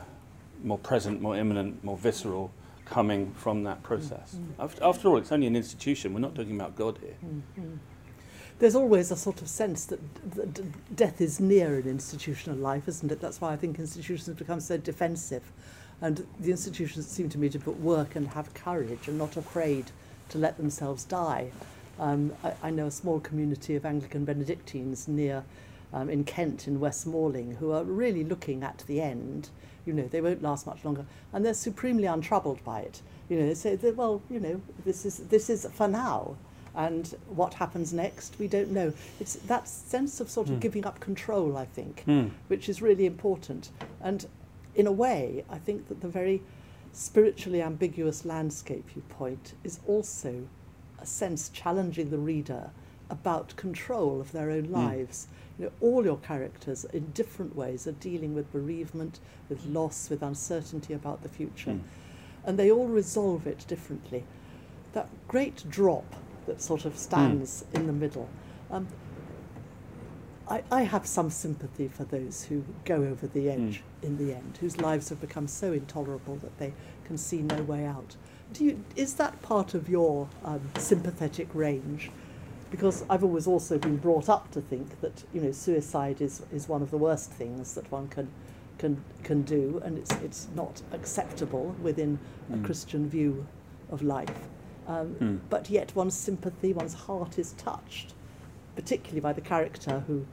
[0.63, 2.53] more present, more imminent, more visceral
[2.85, 4.37] coming from that process.
[4.61, 6.15] After, after all, it's only an institution.
[6.15, 7.17] We're not talking about God here.
[8.61, 9.99] There's always a sort of sense that,
[10.37, 13.21] that death is near in institutional life, isn't it?
[13.21, 15.43] That's why I think institutions have become so defensive.
[16.01, 19.87] And the institutions seem to me to put work and have courage and not afraid
[20.29, 21.51] to let themselves die.
[21.99, 25.43] Um, I, I know a small community of Anglican Benedictines near
[25.93, 29.49] um, in Kent, in West Malling, who are really looking at the end.
[29.85, 33.03] You know, they won't last much longer, and they're supremely untroubled by it.
[33.29, 36.37] You know, they say, that, well, you know, this is this is for now,
[36.75, 38.93] and what happens next, we don't know.
[39.21, 40.61] It's that sense of sort of Hmm.
[40.61, 42.29] giving up control, I think, Hmm.
[42.49, 43.71] which is really important.
[44.01, 44.27] And
[44.75, 46.43] in a way, I think that the very
[46.93, 50.47] spiritually ambiguous landscape you point is also
[51.01, 52.71] a sense challenging the reader
[53.11, 55.27] about control of their own Mm.
[55.59, 60.23] You know, all your characters in different ways are dealing with bereavement, with loss, with
[60.23, 61.73] uncertainty about the future.
[61.73, 61.81] Mm.
[62.45, 64.25] And they all resolve it differently.
[64.93, 68.29] That great drop that sort of stands in the middle.
[68.71, 68.89] Um,
[70.49, 74.59] I, I have some sympathy for those who go over the edge in the end,
[74.61, 78.17] whose lives have become so intolerable that they can see no way out.
[78.53, 82.11] Do you, is that part of your um, sympathetic range?
[82.73, 86.69] Because I've always also been brought up to think that you know suicide is, is
[86.69, 88.29] one of the worst things that one can
[88.79, 92.19] can can do, and it's it's not acceptable within
[92.53, 92.65] a Mm.
[92.65, 93.47] Christian view
[93.91, 94.49] of life.
[94.89, 95.39] Um, Mm.
[95.51, 98.15] But yet, one's sympathy, one's heart is touched,
[98.75, 100.25] particularly by the character who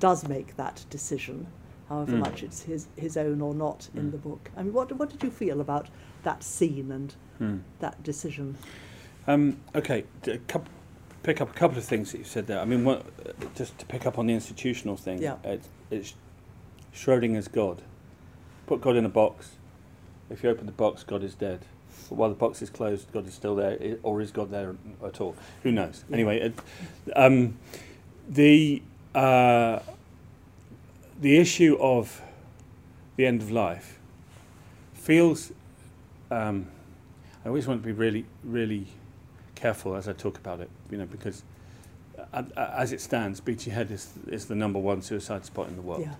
[0.00, 1.46] does make that decision,
[1.90, 2.20] however Mm.
[2.20, 4.12] much it's his, his own or not in Mm.
[4.12, 4.50] the book.
[4.56, 5.88] I mean, what, what did you feel about
[6.22, 7.58] that scene and Hmm.
[7.80, 8.56] that decision?
[9.26, 10.70] Um, okay, a couple,
[11.24, 12.60] pick up a couple of things that you said there.
[12.60, 13.04] I mean, what,
[13.56, 15.20] just to pick up on the institutional thing.
[15.20, 15.36] Yeah.
[15.42, 16.14] It's, it's
[16.94, 17.82] Schrodinger's God.
[18.66, 19.52] Put God in a box.
[20.30, 21.60] If you open the box, God is dead.
[22.08, 25.20] But while the box is closed, God is still there, or is God there at
[25.20, 25.34] all?
[25.62, 26.04] Who knows?
[26.08, 26.14] Yeah.
[26.14, 26.54] Anyway, it,
[27.16, 27.56] um,
[28.28, 28.82] the
[29.14, 29.80] uh,
[31.20, 32.20] the issue of
[33.16, 33.98] the end of life
[34.92, 35.52] feels.
[36.30, 36.68] Um,
[37.44, 38.86] I always want to be really, really
[39.64, 41.42] careful as I talk about it, you know, because
[42.18, 45.76] uh, uh, as it stands, Beachy Head is, is the number one suicide spot in
[45.76, 46.02] the world.
[46.02, 46.16] Yeah.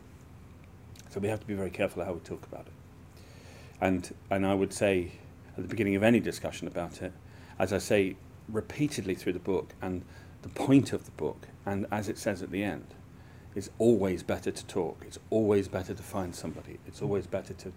[1.10, 2.72] So we have to be very careful how we talk about it.
[3.82, 5.12] And, and I would say
[5.58, 7.12] at the beginning of any discussion about it,
[7.58, 8.16] as I say
[8.48, 10.00] repeatedly through the book, and
[10.40, 12.86] the point of the book, and as it says at the end,
[13.54, 15.04] is always better to talk.
[15.06, 16.78] It's always better to find somebody.
[16.86, 17.72] It's always better to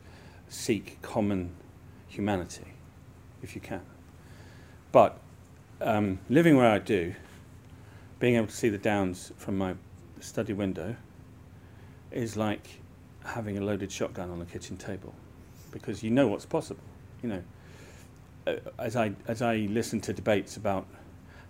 [0.48, 1.50] seek common
[2.08, 2.72] humanity,
[3.44, 3.82] if you can.
[4.94, 5.20] But
[5.82, 7.14] um, living where I do,
[8.20, 9.76] being able to see the downs from my
[10.20, 10.96] study window,
[12.12, 12.82] is like
[13.24, 15.14] having a loaded shotgun on the kitchen table,
[15.72, 16.84] because you know what's possible.
[17.22, 17.44] You know,
[18.48, 20.88] uh, as I as I listen to debates about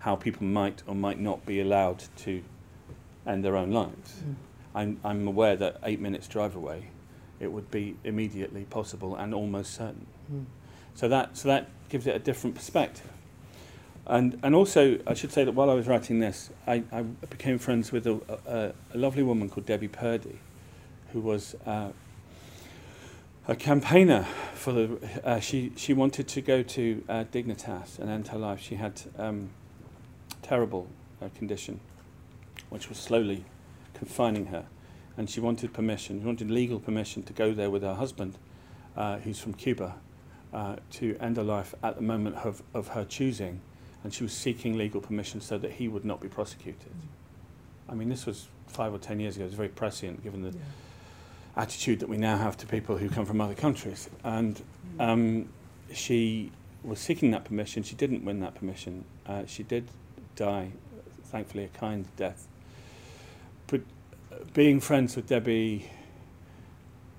[0.00, 2.42] how people might or might not be allowed to
[3.26, 4.34] end their own lives, Mm.
[4.74, 6.88] I'm I'm aware that eight minutes drive away,
[7.40, 10.06] it would be immediately possible and almost certain.
[10.32, 10.44] Mm.
[10.94, 13.10] So that so that gives it a different perspective.
[14.08, 17.58] And and also I should say that while I was writing this, I, I became
[17.58, 20.38] friends with a, a, a lovely woman called Debbie Purdy,
[21.12, 21.90] who was uh,
[23.46, 24.98] a campaigner for the.
[25.22, 28.60] Uh, she she wanted to go to uh, Dignitas and end her life.
[28.60, 29.50] She had um,
[30.40, 30.86] terrible
[31.20, 31.80] uh, condition,
[32.70, 33.44] which was slowly
[33.92, 34.64] confining her,
[35.18, 36.20] and she wanted permission.
[36.20, 38.38] She wanted legal permission to go there with her husband,
[38.96, 39.96] uh, who's from Cuba,
[40.52, 43.60] uh, to end her life at the moment of, of her choosing,
[44.04, 46.92] and she was seeking legal permission so that he would not be prosecuted.
[47.88, 49.44] I mean, this was five or ten years ago.
[49.44, 50.60] It was very prescient, given the Yeah.
[51.56, 54.08] attitude that we now have to people who come from other countries.
[54.22, 54.60] And
[55.00, 55.48] um,
[55.92, 56.52] she
[56.84, 57.82] was seeking that permission.
[57.82, 59.04] She didn't win that permission.
[59.26, 59.88] Uh, she did
[60.36, 60.70] die,
[61.24, 62.46] thankfully, a kind death.
[63.66, 63.80] But
[64.32, 65.90] uh, being friends with Debbie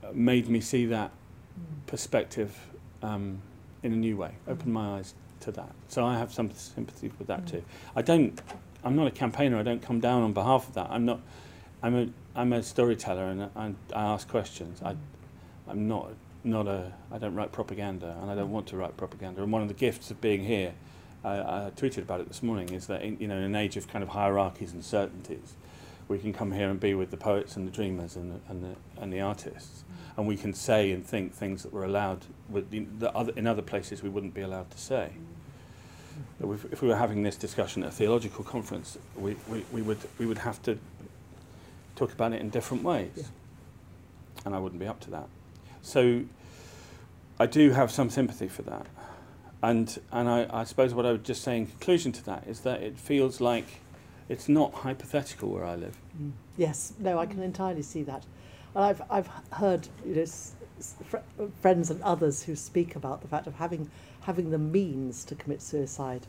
[0.04, 1.12] uh, made me see that
[1.60, 1.88] Mm.
[1.88, 2.58] perspective
[3.02, 3.42] um,
[3.84, 5.72] in a new way, opened my eyes to that.
[5.88, 7.52] So I have some sympathy with that Mm.
[7.52, 7.64] too.
[7.96, 8.42] I don't.
[8.84, 9.58] I'm not a campaigner.
[9.58, 10.88] I don't come down on behalf of that.
[10.90, 11.20] I'm not.
[11.84, 12.08] I'm a.
[12.36, 14.82] I'm a storyteller, and I, I ask questions.
[14.84, 14.96] I.
[15.68, 16.12] I'm not.
[16.44, 16.94] Not a.
[17.12, 19.44] I don't write propaganda, and I don't want to write propaganda.
[19.44, 20.74] And one of the gifts of being here,
[21.24, 23.76] I, I tweeted about it this morning, is that in, you know, in an age
[23.78, 25.56] of kind of hierarchies and certainties,
[26.10, 28.64] we can come here and be with the poets and the dreamers and the, and
[28.64, 30.18] the, and the artists, mm.
[30.18, 33.48] and we can say and think things that we're allowed with the, the other, in
[33.48, 35.12] other places we wouldn't be allowed to say.
[36.42, 36.48] Mm.
[36.48, 40.00] We've- If we were having this discussion at a theological conference, we, we, we, would,
[40.18, 40.78] we would have to
[41.96, 43.12] talk about it in different ways.
[43.16, 43.24] Yeah.
[44.46, 45.28] And I wouldn't be up to that.
[45.82, 46.24] So
[47.40, 48.88] I do have some sympathy for that.
[49.62, 52.62] And, and I, I suppose what I would just say in conclusion to that is
[52.62, 53.82] that it feels like
[54.30, 55.98] it's not hypothetical where I live.
[56.22, 56.32] Mm.
[56.56, 58.26] Yes, no, I can entirely see that.
[58.76, 60.26] And I've, I've heard you know,
[61.04, 61.18] fr-
[61.62, 63.90] friends and others who speak about the fact of having,
[64.22, 66.28] having the means to commit suicide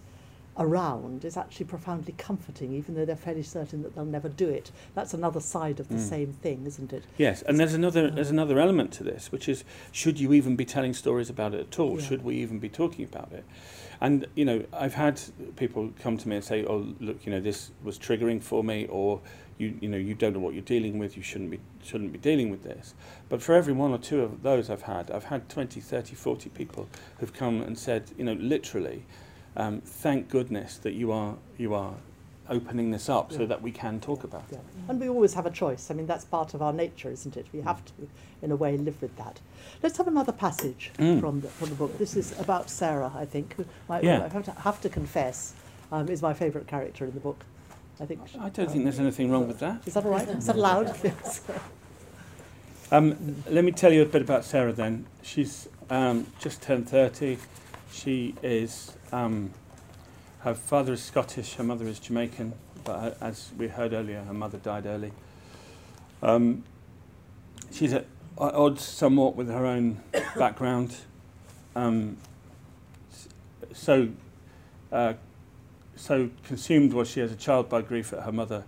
[0.61, 4.70] around is actually profoundly comforting, even though they're fairly certain that they'll never do it.
[4.94, 6.09] That's another side of the Mm.
[6.09, 7.03] same thing, isn't it?
[7.16, 8.11] Yes, and there's another Yeah.
[8.11, 11.61] there's another element to this, which is should you even be telling stories about it
[11.61, 11.99] at all?
[11.99, 12.07] Yeah.
[12.07, 13.44] Should we even be talking about it?
[14.03, 15.20] And you know, I've had
[15.57, 18.87] people come to me and say, "Oh, look, you know, this was triggering for me,"
[18.87, 19.20] or
[19.59, 21.16] you you know, you don't know what you're dealing with.
[21.16, 22.94] You shouldn't be shouldn't be dealing with this.
[23.31, 26.51] But for every one or two of those I've had, I've had 20, 30, 40
[26.51, 26.87] people
[27.18, 29.05] who've come and said, you know, literally,
[29.56, 31.94] um, thank goodness that you are you are
[32.48, 34.58] opening this up so that we can talk about Yeah.
[34.58, 34.64] it.
[34.88, 35.88] And we always have a choice.
[35.88, 37.46] I mean, that's part of our nature, isn't it?
[37.52, 37.92] We have to,
[38.42, 39.38] in a way, live with that.
[39.84, 41.20] Let's have another passage Mm.
[41.20, 41.96] from, the, from the book.
[41.98, 44.24] This is about Sarah, I think, who my, Yeah.
[44.24, 45.54] I have to, have to confess
[45.92, 47.44] um, is my favourite character in the book.
[48.00, 48.20] I think.
[48.40, 49.86] I don't think there's anything wrong with that.
[49.86, 50.26] Is that all right?
[50.40, 50.86] Is that allowed?
[51.04, 51.42] yes.
[52.90, 55.06] Um, let me tell you a bit about Sarah then.
[55.22, 57.38] She's um, just turned 30.
[57.92, 59.50] She is, um,
[60.40, 64.33] her father is Scottish, her mother is Jamaican, but uh, as we heard earlier, her
[64.33, 65.12] mother died early.
[66.22, 66.64] Um,
[67.72, 68.07] she's at
[68.38, 70.01] odds somewhat with her own
[70.36, 70.97] background.
[71.76, 72.16] Um,
[73.72, 74.09] so,
[74.91, 75.14] uh,
[75.97, 78.64] so consumed was she as a child by grief at her mother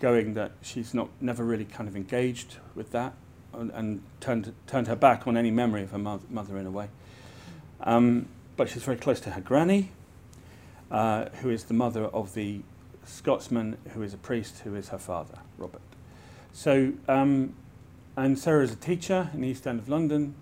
[0.00, 3.14] going that she's not never really kind of engaged with that
[3.54, 6.70] and, and turned turned her back on any memory of her mo- mother in a
[6.70, 6.88] way.
[7.80, 8.28] Um,
[8.62, 9.90] but she's very close to her granny,
[10.92, 12.60] uh, who is the mother of the
[13.04, 15.82] Scotsman who is a priest who is her father, Robert.
[16.52, 17.54] So, um,
[18.16, 20.36] and Sarah is a teacher in the East End of London.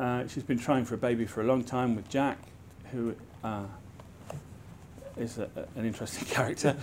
[0.00, 2.38] Uh, she's been trying for a baby for a long time with Jack,
[2.90, 3.62] who uh,
[5.16, 6.76] is a, an interesting character.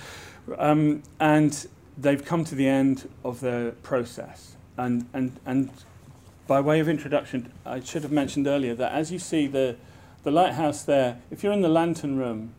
[0.57, 4.55] Um, and they've come to the end of the process.
[4.77, 5.71] And, and, and
[6.47, 9.75] by way of introduction, I should have mentioned earlier that as you see the,
[10.23, 12.53] the lighthouse there, if you're in the lantern room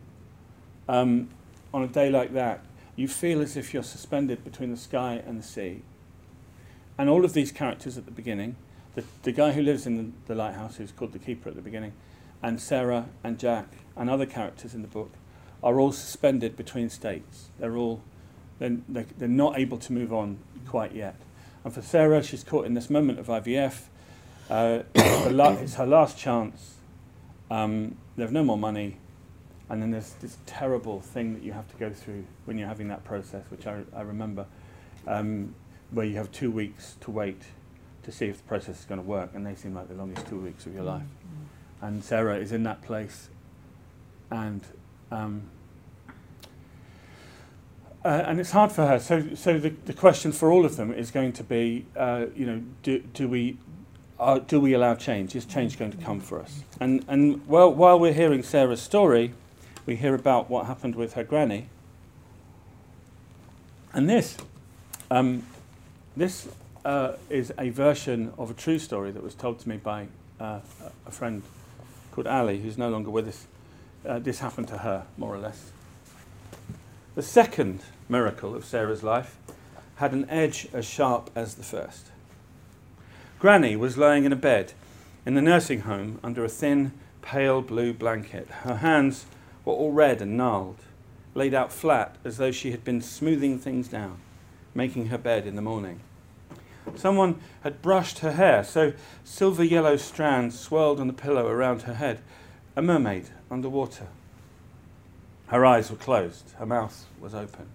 [0.88, 1.28] um,
[1.72, 2.64] on a day like that,
[2.96, 5.82] you feel as if you're suspended between the sky and the sea.
[6.96, 8.56] And all of these characters at the beginning,
[8.94, 11.62] the, the guy who lives in the, the lighthouse, who's called the keeper at the
[11.62, 11.92] beginning,
[12.42, 15.10] and Sarah and Jack and other characters in the book,
[15.62, 17.48] are all suspended between states.
[17.58, 18.02] They're all
[18.58, 21.16] they're, they're, not able to move on quite yet.
[21.64, 23.82] And for Sarah, she's caught in this moment of IVF.
[24.48, 26.73] Uh, it's her last chance.
[27.50, 28.98] Um, they have no more money.
[29.70, 32.88] And then there's this terrible thing that you have to go through when you're having
[32.88, 34.46] that process, which I, I remember,
[35.06, 35.54] um,
[35.90, 37.42] where you have two weeks to wait
[38.02, 39.30] to see if the process is going to work.
[39.34, 41.02] And they seem like the longest two weeks of your life.
[41.02, 41.86] Mm-hmm.
[41.86, 43.30] And Sarah is in that place.
[44.30, 44.62] And
[45.10, 45.44] um,
[48.04, 48.98] uh, and it's hard for her.
[48.98, 52.44] So, so the, the question for all of them is going to be, uh, you
[52.44, 53.56] know, do, do we
[54.46, 55.34] do we allow change?
[55.34, 56.62] Is change going to come for us?
[56.80, 59.32] And and well, while we're hearing Sarah's story,
[59.86, 61.68] we hear about what happened with her granny.
[63.92, 64.36] And this,
[65.10, 65.44] um,
[66.16, 66.48] this
[66.84, 70.08] uh, is a version of a true story that was told to me by
[70.40, 70.60] uh,
[71.06, 71.42] a friend
[72.10, 73.46] called Ali, who's no longer with us.
[74.04, 75.70] Uh, this happened to her, more or less.
[77.14, 79.38] The second miracle of Sarah's life
[79.96, 82.06] had an edge as sharp as the first.
[83.38, 84.72] Granny was lying in a bed
[85.26, 88.48] in the nursing home under a thin, pale blue blanket.
[88.62, 89.26] Her hands
[89.64, 90.80] were all red and gnarled,
[91.34, 94.18] laid out flat as though she had been smoothing things down,
[94.74, 96.00] making her bed in the morning.
[96.96, 98.92] Someone had brushed her hair, so
[99.24, 102.20] silver yellow strands swirled on the pillow around her head,
[102.76, 104.08] a mermaid underwater.
[105.48, 107.66] Her eyes were closed, her mouth was open.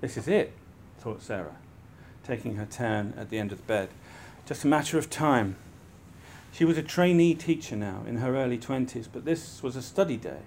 [0.00, 0.52] This is it,
[0.98, 1.56] thought Sarah,
[2.24, 3.88] taking her turn at the end of the bed.
[4.46, 5.56] Just a matter of time.
[6.52, 10.16] She was a trainee teacher now, in her early twenties, but this was a study
[10.16, 10.40] day.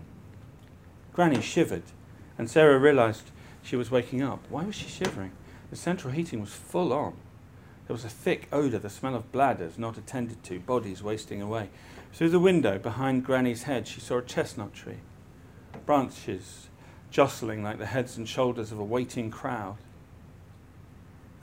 [1.13, 1.84] Granny shivered,
[2.38, 3.32] and Sarah realized
[3.63, 4.43] she was waking up.
[4.49, 5.32] Why was she shivering?
[5.71, 7.15] The central heating was full on.
[7.88, 11.69] There was a thick odour, the smell of bladders not attended to, bodies wasting away.
[12.13, 14.99] Through the window behind Granny's head, she saw a chestnut tree,
[15.86, 16.67] branches
[17.11, 19.78] jostling like the heads and shoulders of a waiting crowd.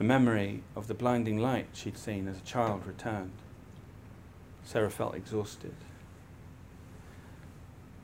[0.03, 3.31] The memory of the blinding light she'd seen as a child returned.
[4.65, 5.75] Sarah felt exhausted.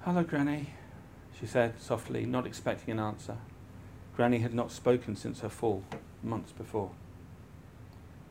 [0.03, 0.69] Hello, Granny,
[1.37, 3.35] she said softly, not expecting an answer.
[4.15, 5.83] Granny had not spoken since her fall,
[6.23, 6.91] months before.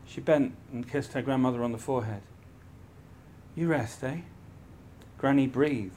[0.03, 2.23] She bent and kissed her grandmother on the forehead.
[3.55, 4.21] You rest, eh?
[5.19, 5.93] Granny breathed,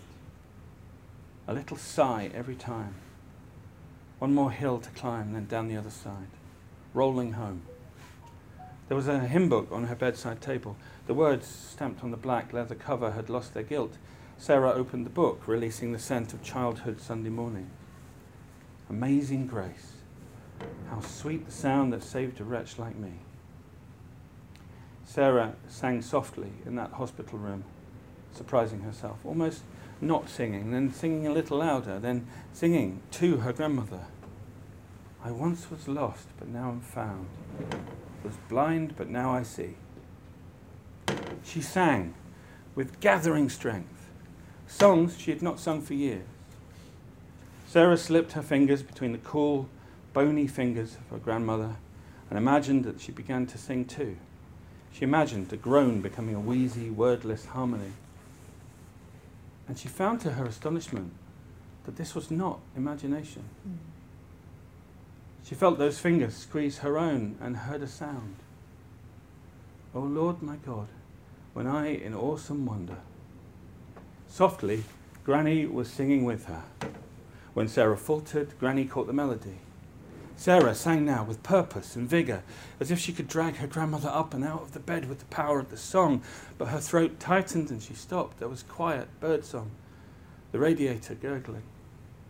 [1.48, 2.96] a little sigh every time.
[4.18, 6.28] One more hill to climb, then down the other side,
[6.94, 7.62] rolling home.
[8.88, 10.76] There was a hymn book on her bedside table.
[11.06, 13.96] The words stamped on the black leather cover had lost their gilt.
[14.38, 17.70] Sarah opened the book, releasing the scent of childhood Sunday morning.
[18.90, 19.92] Amazing grace.
[20.90, 23.12] How sweet the sound that saved a wretch like me.
[25.04, 27.64] Sarah sang softly in that hospital room,
[28.32, 29.62] surprising herself, almost
[30.00, 34.00] not singing, then singing a little louder, then singing to her grandmother.
[35.24, 37.28] I once was lost, but now am found.
[38.24, 39.76] Was blind, but now I see.
[41.44, 42.14] She sang
[42.74, 44.10] with gathering strength,
[44.66, 46.26] songs she had not sung for years.
[47.66, 49.68] Sarah slipped her fingers between the cool,
[50.12, 51.76] bony fingers of her grandmother
[52.28, 54.16] and imagined that she began to sing too.
[54.92, 57.92] She imagined a groan becoming a wheezy, wordless harmony.
[59.68, 61.12] And she found to her astonishment
[61.84, 63.44] that this was not imagination.
[63.66, 63.91] Mm.
[65.44, 68.36] She felt those fingers squeeze her own and heard a sound.
[69.94, 70.88] O oh Lord my God,
[71.52, 72.98] when I in awesome wonder.
[74.28, 74.84] Softly,
[75.24, 76.62] Granny was singing with her.
[77.54, 79.58] When Sarah faltered, Granny caught the melody.
[80.36, 82.42] Sarah sang now with purpose and vigour,
[82.80, 85.26] as if she could drag her grandmother up and out of the bed with the
[85.26, 86.22] power of the song,
[86.56, 88.38] but her throat tightened and she stopped.
[88.38, 89.70] There was quiet bird song,
[90.50, 91.62] the radiator gurgling,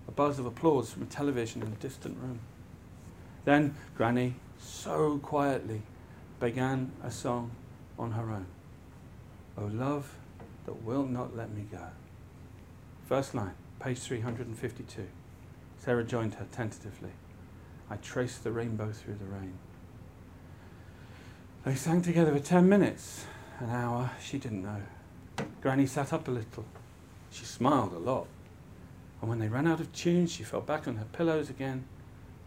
[0.08, 2.40] a buzz of applause from a television in a distant room.
[3.44, 5.82] Then Granny, so quietly,
[6.38, 7.50] began a song
[7.98, 8.46] on her own.
[9.58, 10.16] O love
[10.64, 11.86] that will not let me go.
[13.06, 15.08] First line, page 352.
[15.78, 17.10] Sarah joined her tentatively.
[17.90, 19.54] I traced the rainbow through the rain.
[21.64, 23.26] They sang together for ten minutes,
[23.58, 24.82] an hour, she didn't know.
[25.60, 26.64] Granny sat up a little.
[27.30, 28.26] She smiled a lot.
[29.20, 31.84] And when they ran out of tune, she fell back on her pillows again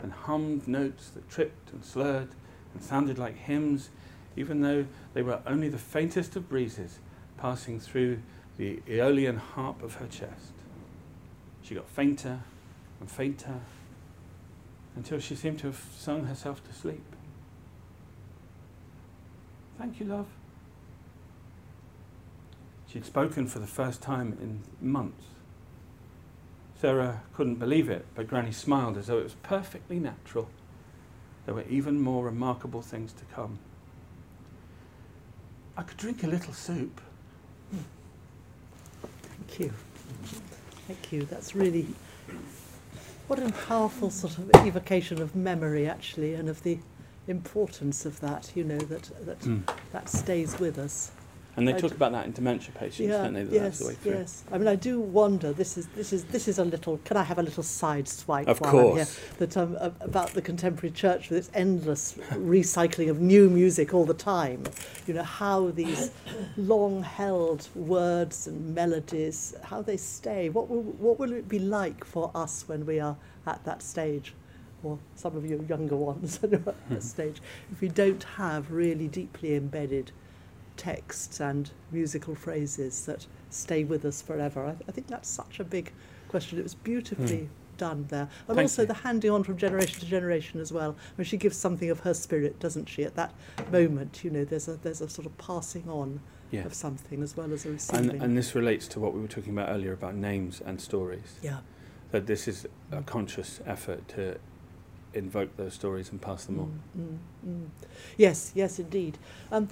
[0.05, 2.27] and hummed notes that tripped and slurred
[2.75, 3.89] and sounded like hymns,
[4.35, 4.85] even though
[5.15, 6.99] they were only the faintest of breezes
[7.37, 8.19] passing through
[8.57, 10.53] the aeolian harp of her chest.
[11.63, 12.41] She got fainter
[12.99, 13.61] and fainter
[14.95, 17.15] until she seemed to have sung herself to sleep.
[19.79, 20.27] Thank you, love.
[22.87, 25.25] She'd spoken for the first time in months.
[26.79, 30.49] Sarah couldn't believe it, but Granny smiled as though it was perfectly natural.
[31.45, 33.59] There were even more remarkable things to come.
[35.77, 37.01] I could drink a little soup.
[39.01, 39.73] Thank you.
[40.87, 41.23] Thank you.
[41.25, 41.87] That's really
[43.27, 46.79] what a powerful sort of evocation of memory, actually, and of the
[47.27, 48.51] importance of that.
[48.55, 49.63] You know that that Mm.
[49.91, 51.11] that stays with us.
[51.57, 53.43] And they I talk d- about that in dementia patients, don't they?
[53.43, 54.43] That yes, the yes.
[54.51, 55.53] I mean, I do wonder.
[55.53, 56.97] This is this is this is a little.
[57.05, 58.91] Can I have a little side swipe Of while course.
[58.91, 59.37] I'm here?
[59.47, 64.13] That um, about the contemporary church with its endless recycling of new music all the
[64.13, 64.63] time.
[65.07, 66.11] You know how these
[66.57, 70.49] long-held words and melodies, how they stay.
[70.49, 73.15] What will what will it be like for us when we are
[73.47, 74.33] at that stage?
[74.83, 77.41] Or some of you younger ones at that stage,
[77.71, 80.11] if we don't have really deeply embedded
[80.77, 84.65] texts and musical phrases that stay with us forever.
[84.65, 85.91] I, I think that's such a big
[86.27, 86.59] question.
[86.59, 88.29] It was beautifully done there.
[88.47, 88.87] And Thank also you.
[88.87, 90.95] the handing on from generation to generation as well.
[90.97, 93.03] I mean, she gives something of her spirit, doesn't she?
[93.03, 93.33] At that
[93.71, 96.19] moment, you know, there's a there's a sort of passing on
[96.51, 96.65] Yeah.
[96.65, 98.11] of something as well as a receiving.
[98.11, 101.37] And, and this relates to what we were talking about earlier about names and stories.
[101.41, 101.59] yeah.
[102.11, 104.37] That this is a conscious effort to
[105.13, 106.79] invoke those stories and pass them on.
[106.97, 107.01] Mm,
[107.49, 107.67] mm, mm.
[108.17, 109.17] Yes, yes, indeed.
[109.51, 109.67] Um,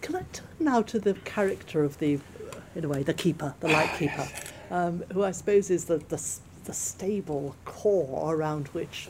[0.00, 3.54] can I turn now to the character of the, uh, in a way, the keeper,
[3.60, 4.28] the light keeper,
[4.70, 6.22] um, who I suppose is the, the,
[6.64, 9.08] the stable core around which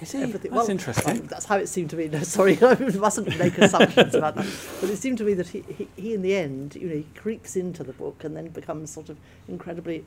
[0.00, 0.22] Is he?
[0.22, 0.50] everything.
[0.50, 1.26] That's well, interesting.
[1.26, 2.08] that's how it seemed to me.
[2.08, 4.46] No, sorry, I mustn't make assumptions about that.
[4.80, 7.06] But it seemed to me that he, he, he, in the end, you know, he
[7.14, 9.16] creeps into the book and then becomes sort of
[9.48, 10.04] incredibly,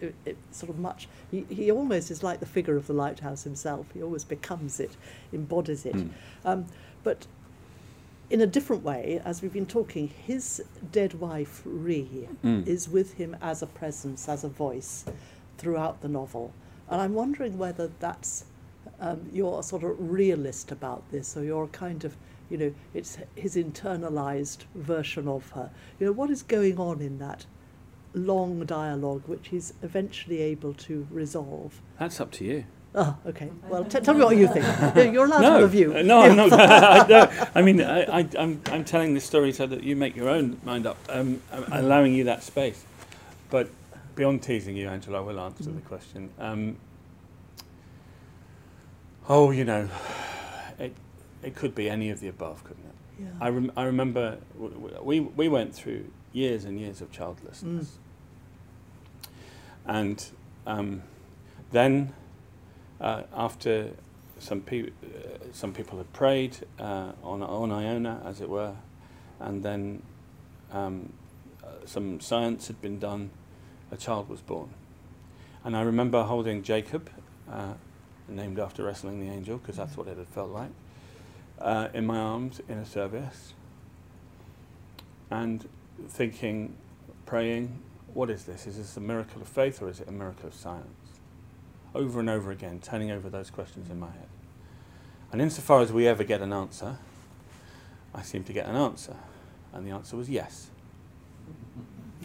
[0.00, 1.08] it, it, sort of much.
[1.30, 3.86] He, he almost is like the figure of the lighthouse himself.
[3.92, 4.96] He always becomes it,
[5.32, 5.94] embodies it.
[5.94, 6.10] Mm.
[6.44, 6.66] Um,
[7.02, 7.26] but
[8.30, 10.62] in a different way, as we've been talking, his
[10.92, 12.66] dead wife, Ree, Mm.
[12.66, 15.04] is with him as a presence, as a voice
[15.58, 16.52] throughout the novel.
[16.88, 18.44] And I'm wondering whether that's
[19.00, 22.16] um, you're a sort of realist about this, or you're a kind of,
[22.50, 25.70] you know, it's his internalized version of her.
[25.98, 27.46] You know, what is going on in that
[28.12, 31.80] long dialogue, which he's eventually able to resolve?
[31.98, 32.64] That's up to you.
[32.92, 33.48] Oh, okay.
[33.68, 34.64] Well, t- tell me what you think.
[34.96, 35.96] You're- allowed to have a view.
[35.96, 36.52] uh, no, I'm not.
[36.52, 40.16] I, no, I mean, I, I, I'm, I'm telling this story so that you make
[40.16, 40.96] your own mind up.
[41.08, 42.84] Um, I'm allowing you that space.
[43.48, 43.70] But
[44.16, 45.84] beyond teasing you, Angela, I will answer the Mm.
[45.84, 46.30] question.
[46.40, 46.76] Um,
[49.28, 49.88] oh, you know,
[50.78, 50.92] it,
[51.44, 53.22] it could be any of the above, couldn't it?
[53.22, 53.26] Yeah.
[53.40, 57.86] I, rem- I remember w- w- we, we went through years and years of childlessness.
[57.86, 59.28] Mm.
[59.86, 60.26] And
[60.66, 61.02] um,
[61.70, 62.12] then,
[63.00, 63.90] uh, after
[64.38, 64.78] some, uh,
[65.52, 68.74] some people had prayed uh, on, on Iona, as it were,
[69.38, 70.02] and then
[70.72, 71.12] um,
[71.62, 73.30] uh, some science had been done,
[73.90, 74.70] a child was born.
[75.64, 77.10] And I remember holding Jacob,
[77.50, 77.74] uh,
[78.28, 80.70] named after wrestling the angel, because that's what it had felt like,
[81.60, 83.54] uh, in my arms in a service,
[85.30, 85.68] and
[86.08, 86.74] thinking,
[87.26, 87.82] praying,
[88.14, 88.66] what is this?
[88.66, 90.99] Is this a miracle of faith or is it a miracle of science?
[91.94, 94.28] Over and over again, turning over those questions in my head.
[95.32, 96.96] And insofar as we ever get an answer,
[98.14, 99.16] I seem to get an answer.
[99.72, 100.68] And the answer was yes.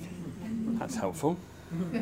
[0.80, 1.38] That's helpful.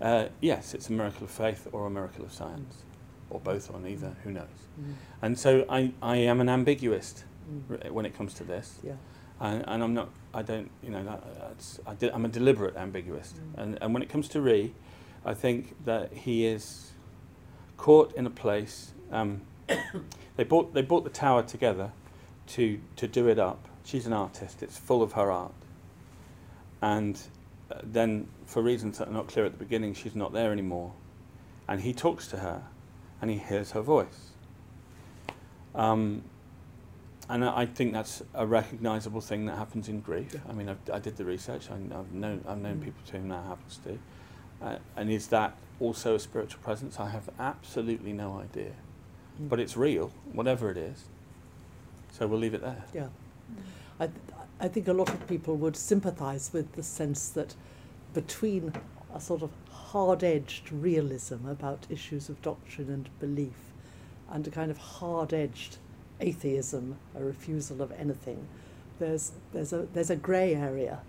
[0.00, 2.84] Uh, yes, it's a miracle of faith or a miracle of science,
[3.28, 4.46] or both or neither, who knows.
[4.80, 7.24] Mm, And so I, I am an ambiguist
[7.70, 8.78] mm, when it comes to this.
[8.82, 8.94] yeah.
[9.40, 13.34] And, and I'm not, I don't, you know, that, that's, I I'm a deliberate ambiguist.
[13.34, 13.58] Mm.
[13.62, 14.72] And, and when it comes to Ree,
[15.24, 16.90] I think that he is
[17.76, 18.92] caught in a place.
[19.12, 19.42] Um,
[20.36, 21.92] they, bought, they bought the tower together
[22.48, 23.68] to, to do it up.
[23.84, 25.52] She's an artist, it's full of her art.
[26.82, 27.18] And
[27.70, 30.92] uh, then, for reasons that are not clear at the beginning, she's not there anymore.
[31.68, 32.62] And he talks to her
[33.20, 34.30] and he hears her voice.
[35.74, 36.22] Um,
[37.28, 40.32] and I think that's a recognisable thing that happens in grief.
[40.34, 40.40] Yeah.
[40.48, 41.70] I mean, I've, I did the research.
[41.70, 42.84] I, I've known I've known Mm.
[42.84, 43.98] people to whom that happens to.
[44.62, 47.00] Uh, and is that also a spiritual presence?
[47.00, 48.72] I have absolutely no idea.
[49.40, 49.48] Mm.
[49.48, 51.04] But it's real, whatever it is.
[52.12, 52.84] So we'll leave it there.
[52.92, 53.08] Yeah.
[53.98, 54.18] I, th-
[54.60, 57.54] I think a lot of people would sympathise with the sense that
[58.12, 58.72] between
[59.14, 63.72] a sort of hard edged realism about issues of doctrine and belief
[64.30, 65.78] and a kind of hard edged
[66.20, 68.46] atheism, a refusal of anything,
[68.98, 71.00] there's, there's, a, there's a grey area.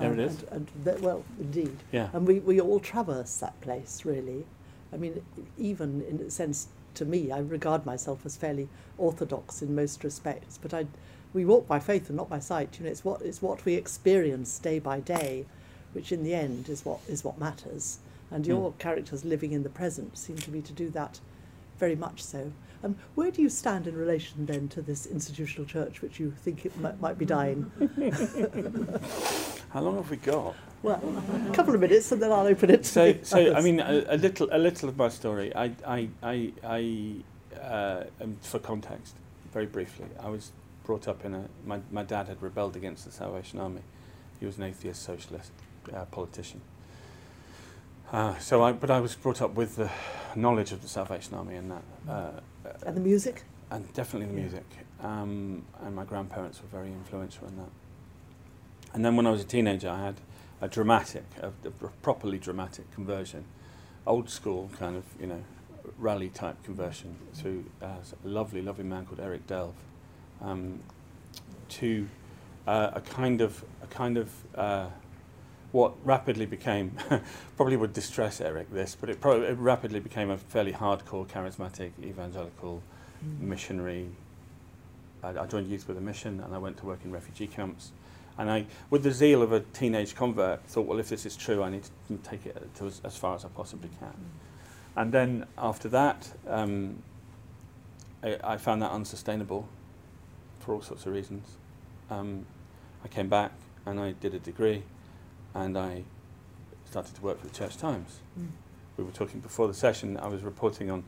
[0.00, 0.42] There it is.
[0.50, 1.76] And, and th- well, indeed.
[1.92, 2.08] Yeah.
[2.12, 4.44] And we, we all traverse that place, really.
[4.92, 5.24] I mean,
[5.58, 8.68] even in a sense, to me, I regard myself as fairly
[8.98, 10.86] orthodox in most respects, but I,
[11.32, 12.76] we walk by faith and not by sight.
[12.78, 15.46] You know, it's what, it's what we experience day by day,
[15.92, 17.98] which in the end is what, is what matters.
[18.30, 18.78] And your Mm.
[18.78, 21.20] characters living in the present seem to me to do that
[21.78, 22.52] very much so.
[22.82, 26.64] Um, where do you stand in relation then to this institutional church, which you think
[26.66, 27.70] it might, might be dying?
[29.74, 30.54] How long have we got?
[30.84, 31.00] Well,
[31.50, 34.16] a couple of minutes and then I'll open it So, so I mean, a, a
[34.16, 35.52] little, a little of my story.
[35.52, 37.14] I, I, I, I
[37.60, 39.16] uh, um, for context,
[39.52, 40.52] very briefly, I was
[40.84, 41.48] brought up in a.
[41.66, 43.80] My, my dad had rebelled against the Salvation Army.
[44.38, 45.50] He was an atheist socialist
[45.92, 46.60] uh, politician.
[48.12, 49.90] Uh, so I, but I was brought up with the
[50.36, 52.30] knowledge of the Salvation Army and that, uh,
[52.86, 53.42] and the music?
[53.72, 54.66] and definitely the music.
[55.02, 57.70] Um, and my grandparents were very influential in that.
[58.94, 60.14] And then when I was a teenager, I had
[60.60, 61.70] a dramatic, a, a
[62.00, 63.44] properly dramatic conversion,
[64.06, 65.42] old school kind of, you know,
[65.98, 69.74] rally type conversion through uh, a lovely, lovely man called Eric Delve,
[70.40, 70.78] um,
[71.70, 72.08] to
[72.68, 74.30] uh, a kind of, a kind of.
[74.54, 74.86] Uh,
[75.72, 76.96] what rapidly became,
[77.56, 82.80] probably would distress Eric this, but it, it rapidly became a fairly hardcore, charismatic, evangelical,
[83.40, 84.06] missionary.
[85.24, 87.90] I, I joined Youth with a Mission and I went to work in refugee camps.
[88.36, 91.62] And I, with the zeal of a teenage convert, thought, well, if this is true,
[91.62, 94.14] I need to take it to as, as far as I possibly can.
[94.96, 97.02] And then after that, um,
[98.22, 99.68] I, I found that unsustainable
[100.60, 101.46] for all sorts of reasons.
[102.10, 102.46] Um,
[103.04, 103.52] I came back
[103.86, 104.82] and I did a degree
[105.54, 106.02] and I
[106.90, 108.20] started to work for the Church Times.
[108.38, 108.48] Mm.
[108.96, 111.04] We were talking before the session, I was reporting on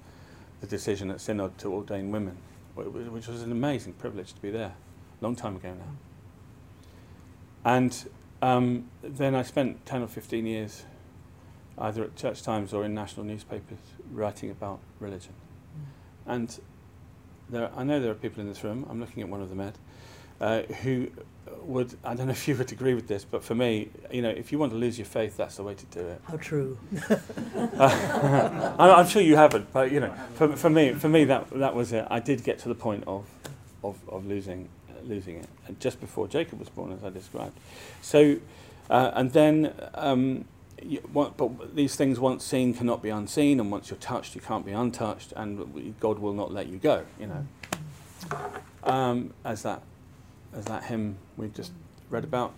[0.61, 2.37] the decision at Synod to ordain women,
[2.77, 4.73] wh- wh- which was an amazing privilege to be there,
[5.21, 5.85] a long time ago now.
[7.67, 8.09] And
[8.43, 10.85] um, then I spent 10 or 15 years
[11.77, 13.79] either at Church Times or in national newspapers
[14.13, 15.33] writing about religion.
[16.27, 16.57] And
[17.51, 19.61] there, I know there are people in this room, I'm looking at one of them,
[19.61, 19.75] Ed,
[20.41, 21.09] uh, who
[21.63, 24.31] would, I don't know if you would agree with this, but for me, you know,
[24.31, 26.21] if you want to lose your faith, that's the way to do it.
[26.29, 26.79] How true.
[27.11, 31.75] I- I'm sure you haven't, but you know, for, for me, for me that that
[31.75, 32.07] was it.
[32.11, 33.27] I did get to the point of
[33.85, 35.49] of, of losing uh, losing it
[35.81, 37.59] just before Jacob was born, as I described.
[38.03, 38.39] So,
[38.91, 39.73] uh, and then.
[39.95, 40.45] Um,
[40.83, 44.43] you, what, but these things, once seen, cannot be unseen, and once you're touched, you
[44.43, 47.07] can't be untouched, and God will not let you go.
[47.19, 47.47] You know,
[48.85, 49.81] um, as that
[50.55, 51.73] as that hymn we just
[52.11, 52.53] read about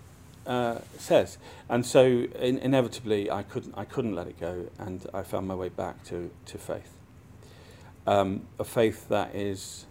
[0.48, 1.38] uh, says.
[1.68, 5.54] And so in, inevitably, I couldn't, I couldn't let it go, and I found my
[5.54, 6.96] way back to, to faith.
[8.06, 9.84] Um, a faith that is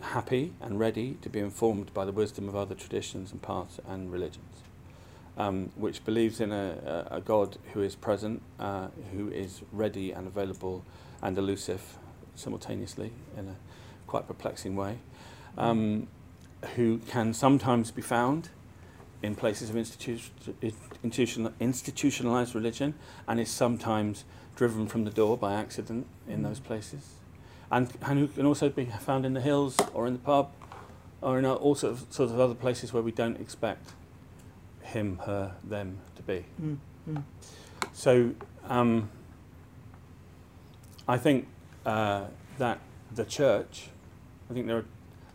[0.00, 4.12] happy and ready to be informed by the wisdom of other traditions and paths and
[4.12, 4.62] religions,
[5.36, 10.26] um, which believes in a, a, God who is present, uh, who is ready and
[10.26, 10.84] available
[11.22, 11.98] and elusive
[12.34, 13.56] simultaneously in a
[14.06, 14.98] quite perplexing way,
[15.58, 16.08] um,
[16.76, 18.50] who can sometimes be found
[19.22, 20.30] in places of institu-
[21.02, 22.94] institutional, institutionalized religion
[23.28, 24.24] and is sometimes
[24.56, 27.14] driven from the door by accident in those places.
[27.70, 30.50] And, and who can also be found in the hills or in the pub
[31.22, 33.92] or in all sorts of, sorts of other places where we don't expect
[34.82, 36.44] him, her, them to be.
[36.60, 37.22] Mm, mm.
[37.92, 38.32] So
[38.64, 39.10] um,
[41.06, 41.46] I think
[41.86, 42.24] uh,
[42.58, 42.80] that
[43.14, 43.88] the church,
[44.50, 44.84] I think there are,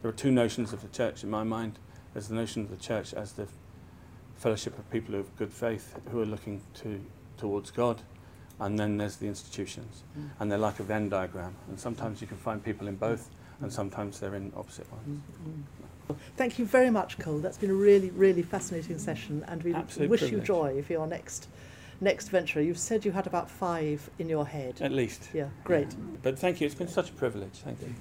[0.02, 1.80] there are two notions of the church in my mind.
[2.14, 3.48] There's the notion of the church as the
[4.36, 7.02] fellowship of people of good faith who are looking to
[7.38, 8.02] towards God,
[8.60, 10.30] and then there's the institutions, Mm.
[10.40, 11.56] and they're like a Venn diagram.
[11.70, 13.30] And sometimes you can find people in both,
[13.62, 15.20] and sometimes they're in opposite ones.
[15.44, 16.16] Mm, mm.
[16.38, 17.40] Thank you very much, Cole.
[17.40, 21.08] That's been a really, really fascinating session, and we Absolute wish you joy for your
[21.08, 21.48] next
[22.02, 22.62] next venture.
[22.62, 24.82] You've said you had about five in your head.
[24.82, 25.30] At least.
[25.34, 25.96] Yeah, great.
[26.22, 26.66] But thank you.
[26.66, 27.62] It's been such a privilege.
[27.64, 27.96] Thank you.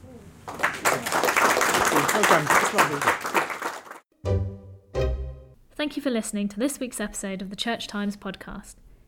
[0.49, 2.45] Well done.
[2.45, 3.01] That's lovely.
[5.77, 8.75] Thank you for listening to this week's episode of the Church Times podcast.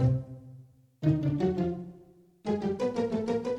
[0.00, 0.12] Thank
[3.46, 3.49] you.